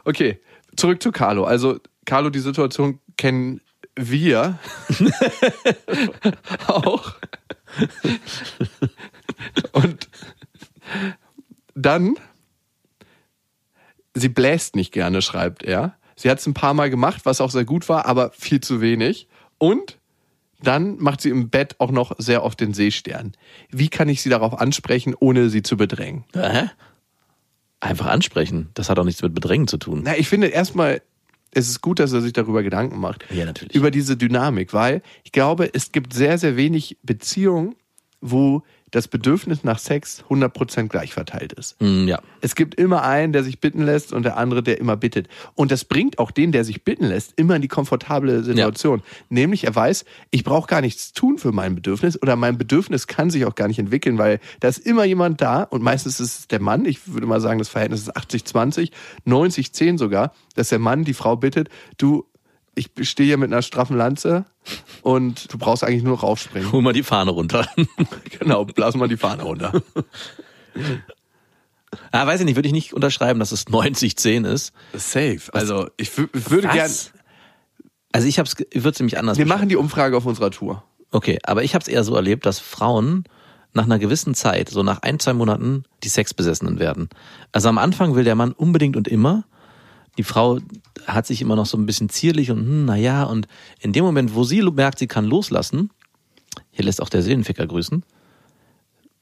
[0.04, 0.38] Okay,
[0.76, 1.44] zurück zu Carlo.
[1.44, 3.60] Also, Carlo, die Situation kennen
[3.96, 4.58] wir
[6.66, 7.14] auch.
[9.72, 10.08] Und
[11.74, 12.16] dann,
[14.14, 15.96] sie bläst nicht gerne, schreibt er.
[16.16, 18.80] Sie hat es ein paar Mal gemacht, was auch sehr gut war, aber viel zu
[18.80, 19.28] wenig.
[19.58, 19.99] Und
[20.62, 23.32] dann macht sie im Bett auch noch sehr oft den Seestern.
[23.70, 26.24] Wie kann ich sie darauf ansprechen, ohne sie zu bedrängen?
[26.34, 26.70] Hä?
[27.80, 28.68] Einfach ansprechen.
[28.74, 30.02] Das hat auch nichts mit Bedrängen zu tun.
[30.04, 31.00] Na, ich finde erstmal,
[31.52, 33.24] es ist gut, dass er sich darüber Gedanken macht.
[33.30, 33.74] Ja, natürlich.
[33.74, 37.74] Über diese Dynamik, weil ich glaube, es gibt sehr, sehr wenig Beziehungen,
[38.20, 41.80] wo das Bedürfnis nach Sex 100% gleich verteilt ist.
[41.80, 42.20] Mm, ja.
[42.40, 45.28] Es gibt immer einen, der sich bitten lässt und der andere, der immer bittet.
[45.54, 49.02] Und das bringt auch den, der sich bitten lässt, immer in die komfortable Situation.
[49.28, 53.30] Nämlich er weiß, ich brauche gar nichts tun für mein Bedürfnis oder mein Bedürfnis kann
[53.30, 56.48] sich auch gar nicht entwickeln, weil da ist immer jemand da und meistens ist es
[56.48, 56.84] der Mann.
[56.84, 58.90] Ich würde mal sagen, das Verhältnis ist 80-20,
[59.26, 61.68] 90-10 sogar, dass der Mann die Frau bittet,
[61.98, 62.26] du,
[62.74, 64.44] ich stehe hier mit einer straffen Lanze
[65.02, 66.70] und du brauchst eigentlich nur noch aufspringen.
[66.72, 67.68] Hol mal die Fahne runter.
[68.38, 69.82] genau, blass mal die Fahne runter.
[72.12, 74.72] ah, weiß ich nicht, würde ich nicht unterschreiben, dass es 90-10 ist.
[74.94, 75.40] Safe.
[75.52, 76.90] Also ich, wü- ich würde gern...
[78.12, 80.82] Also ich hab's, ich würde es nämlich anders Wir machen die Umfrage auf unserer Tour.
[81.12, 83.24] Okay, aber ich habe es eher so erlebt, dass Frauen
[83.72, 87.08] nach einer gewissen Zeit, so nach ein, zwei Monaten, die Sexbesessenen werden.
[87.52, 89.44] Also am Anfang will der Mann unbedingt und immer.
[90.18, 90.58] Die Frau
[91.14, 93.46] hat sich immer noch so ein bisschen zierlich und hm, naja, und
[93.80, 95.90] in dem Moment, wo sie merkt, sie kann loslassen,
[96.70, 98.04] hier lässt auch der Seelenficker grüßen,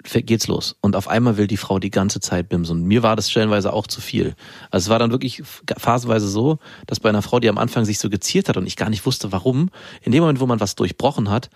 [0.04, 0.76] geht's los.
[0.80, 2.78] Und auf einmal will die Frau die ganze Zeit bimsen.
[2.78, 4.34] Und mir war das stellenweise auch zu viel.
[4.70, 7.98] Also es war dann wirklich phasenweise so, dass bei einer Frau, die am Anfang sich
[7.98, 9.70] so geziert hat und ich gar nicht wusste, warum,
[10.02, 11.50] in dem Moment, wo man was durchbrochen hat,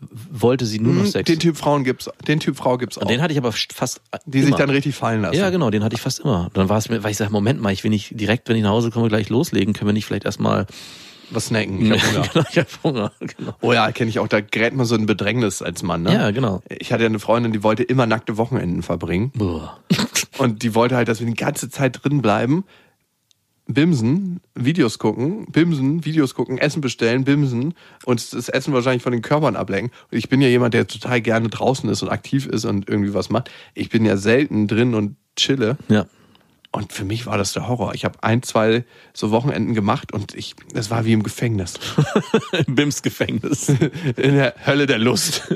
[0.00, 1.26] wollte sie nur noch Hm, Sex.
[1.26, 3.02] Den Typ Frauen gibt's, den Typ Frau gibt's auch.
[3.02, 4.46] Und den hatte ich aber fast die immer.
[4.46, 5.36] sich dann richtig fallen lassen.
[5.36, 6.50] Ja, genau, den hatte ich fast immer.
[6.54, 8.62] Dann war es mir, weil ich sage, Moment mal, ich will nicht direkt, wenn ich
[8.62, 9.74] nach Hause komme, gleich loslegen.
[9.74, 10.66] Können wir nicht vielleicht erstmal.
[11.30, 11.92] Was snacken.
[11.92, 12.22] Ich hab Hunger.
[12.32, 13.12] genau, ich hab Hunger.
[13.20, 13.54] Genau.
[13.60, 14.28] Oh ja, kenne ich auch.
[14.28, 16.14] Da gerät man so in Bedrängnis als Mann, ne?
[16.14, 16.62] Ja, genau.
[16.70, 19.32] Ich hatte ja eine Freundin, die wollte immer nackte Wochenenden verbringen.
[19.34, 19.78] Boah.
[20.38, 22.64] Und die wollte halt, dass wir die ganze Zeit drin bleiben.
[23.70, 27.74] Bimsen, Videos gucken, bimsen, Videos gucken, Essen bestellen, bimsen
[28.06, 29.92] und das Essen wahrscheinlich von den Körpern ablenken.
[30.10, 33.12] Und ich bin ja jemand, der total gerne draußen ist und aktiv ist und irgendwie
[33.12, 33.50] was macht.
[33.74, 35.76] Ich bin ja selten drin und chille.
[35.88, 36.06] Ja.
[36.70, 37.94] Und für mich war das der Horror.
[37.94, 41.74] Ich habe ein, zwei so Wochenenden gemacht und ich, das war wie im Gefängnis.
[42.66, 43.68] Im Bims Gefängnis.
[44.16, 45.42] In der Hölle der Lust.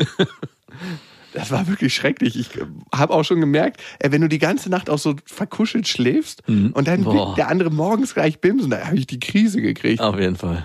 [1.33, 2.39] Das war wirklich schrecklich.
[2.39, 2.51] Ich
[2.95, 6.87] habe auch schon gemerkt, ey, wenn du die ganze Nacht auch so verkuschelt schläfst und
[6.87, 7.35] dann Boah.
[7.35, 10.01] der andere morgens gleich bimsen, da habe ich die Krise gekriegt.
[10.01, 10.65] Auf jeden Fall.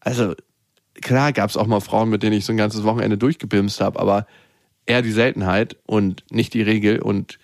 [0.00, 0.34] Also
[0.94, 4.00] klar gab es auch mal Frauen, mit denen ich so ein ganzes Wochenende durchgebimst habe,
[4.00, 4.26] aber
[4.86, 7.38] eher die Seltenheit und nicht die Regel und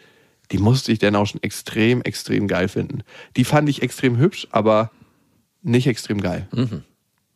[0.52, 3.02] die musste ich dann auch schon extrem, extrem geil finden.
[3.36, 4.90] Die fand ich extrem hübsch, aber
[5.62, 6.48] nicht extrem geil.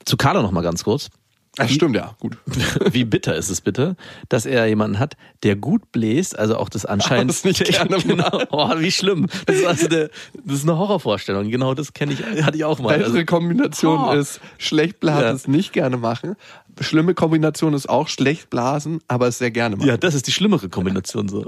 [0.05, 1.11] Zu Carlo noch mal ganz kurz.
[1.57, 2.39] Das stimmt, ja, gut.
[2.93, 3.97] Wie bitter ist es bitte,
[4.29, 8.43] dass er jemanden hat, der gut bläst, also auch das anscheinend es nicht gerne genau.
[8.51, 9.27] Oh, wie schlimm.
[9.47, 10.11] Das ist also der,
[10.45, 11.51] das ist eine Horrorvorstellung.
[11.51, 12.97] Genau, das kenne ich, hatte ich auch mal.
[12.97, 14.13] Bessere Also, Kombination Oh.
[14.13, 15.33] ist schlecht blasen, Ja.
[15.33, 16.37] es nicht gerne machen.
[16.81, 19.89] Schlimme Kombination ist auch schlecht blasen, aber es sehr gerne machen.
[19.89, 21.45] ja, das ist die schlimmere Kombination so.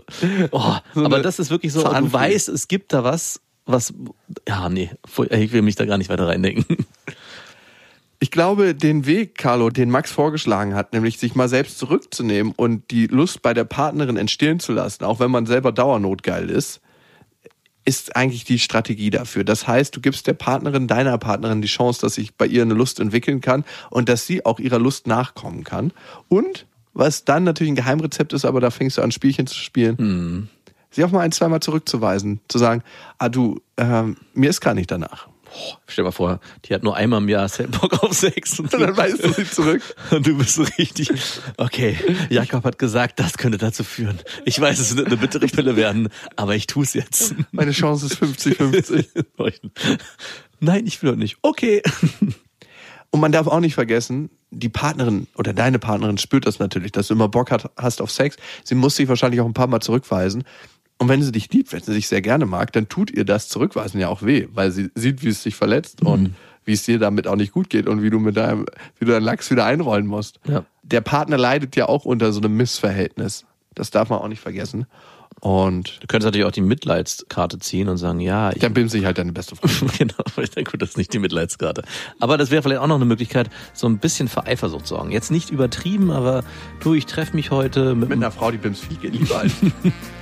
[0.51, 3.95] Oh, So aber eine das ist wirklich so, du weißt, es gibt da was, was
[4.49, 4.91] ja, nee,
[5.31, 6.85] ich will mich da gar nicht weiter reindenken.
[8.23, 12.93] Ich glaube, den Weg, Carlo, den Max vorgeschlagen hat, nämlich sich mal selbst zurückzunehmen und
[12.93, 16.81] die Lust bei der Partnerin entstehen zu lassen, auch wenn man selber dauernotgeil ist,
[17.85, 19.43] ist eigentlich die Strategie dafür.
[19.43, 22.75] Das heißt, du gibst der Partnerin, deiner Partnerin die Chance, dass sich bei ihr eine
[22.75, 25.93] Lust entwickeln kann und dass sie auch ihrer Lust nachkommen kann.
[26.29, 29.97] Und was dann natürlich ein Geheimrezept ist, aber da fängst du an, Spielchen zu spielen,
[30.93, 32.85] sie auch mal ein, zweimal zurückzuweisen, zu sagen,
[33.19, 35.32] ah du, ähm, mir ist gar nicht danach.
[35.87, 37.49] Stell dir mal vor, die hat nur einmal im Jahr
[37.81, 39.83] Bock auf Sex und Und dann weist du sie zurück.
[40.11, 41.11] Und du bist so richtig,
[41.57, 41.97] okay,
[42.31, 44.19] Jakob hat gesagt, das könnte dazu führen.
[44.45, 47.35] Ich weiß, es wird eine bittere Pille werden, aber ich tue es jetzt.
[47.51, 49.09] Meine Chance ist 50-50.
[50.61, 51.39] Nein, ich will doch nicht.
[51.43, 51.83] Okay.
[53.11, 57.09] Und man darf auch nicht vergessen, die Partnerin oder deine Partnerin spürt das natürlich, dass
[57.09, 58.37] du immer Bock hast auf Sex.
[58.65, 60.45] Sie muss sich wahrscheinlich auch ein paar Mal zurückweisen.
[61.03, 63.49] Und wenn sie dich liebt, wenn sie dich sehr gerne mag, dann tut ihr das
[63.49, 67.01] Zurückweisen ja auch weh, weil sie sieht, wie es dich verletzt und wie es dir
[67.01, 68.67] damit auch nicht gut geht und wie du mit deinem,
[69.01, 70.39] wie du deinen Lachs wieder einrollen musst.
[70.47, 70.65] Ja.
[70.85, 73.47] Der Partner leidet ja auch unter so einem Missverhältnis.
[73.75, 74.87] Das darf man auch nicht vergessen.
[75.43, 79.05] Und Du könntest natürlich auch die Mitleidskarte ziehen und sagen, ja, ich, dann bimst sich
[79.05, 79.89] halt deine beste Freundin.
[79.99, 81.83] genau, ich denke, gut, das ist nicht die Mitleidskarte.
[82.21, 85.11] Aber das wäre vielleicht auch noch eine Möglichkeit, so ein bisschen für Eifersucht zu sorgen.
[85.11, 86.45] Jetzt nicht übertrieben, aber
[86.79, 89.53] du, ich treffe mich heute mit, Mit einer Frau, die bimst viel geht lieber als.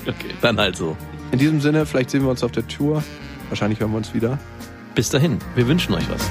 [0.07, 0.97] Okay, dann halt so.
[1.33, 3.05] In diesem Sinne, vielleicht sehen wir uns auf der Tour.
[3.51, 4.39] Wahrscheinlich hören wir uns wieder.
[4.95, 6.31] Bis dahin, wir wünschen euch was.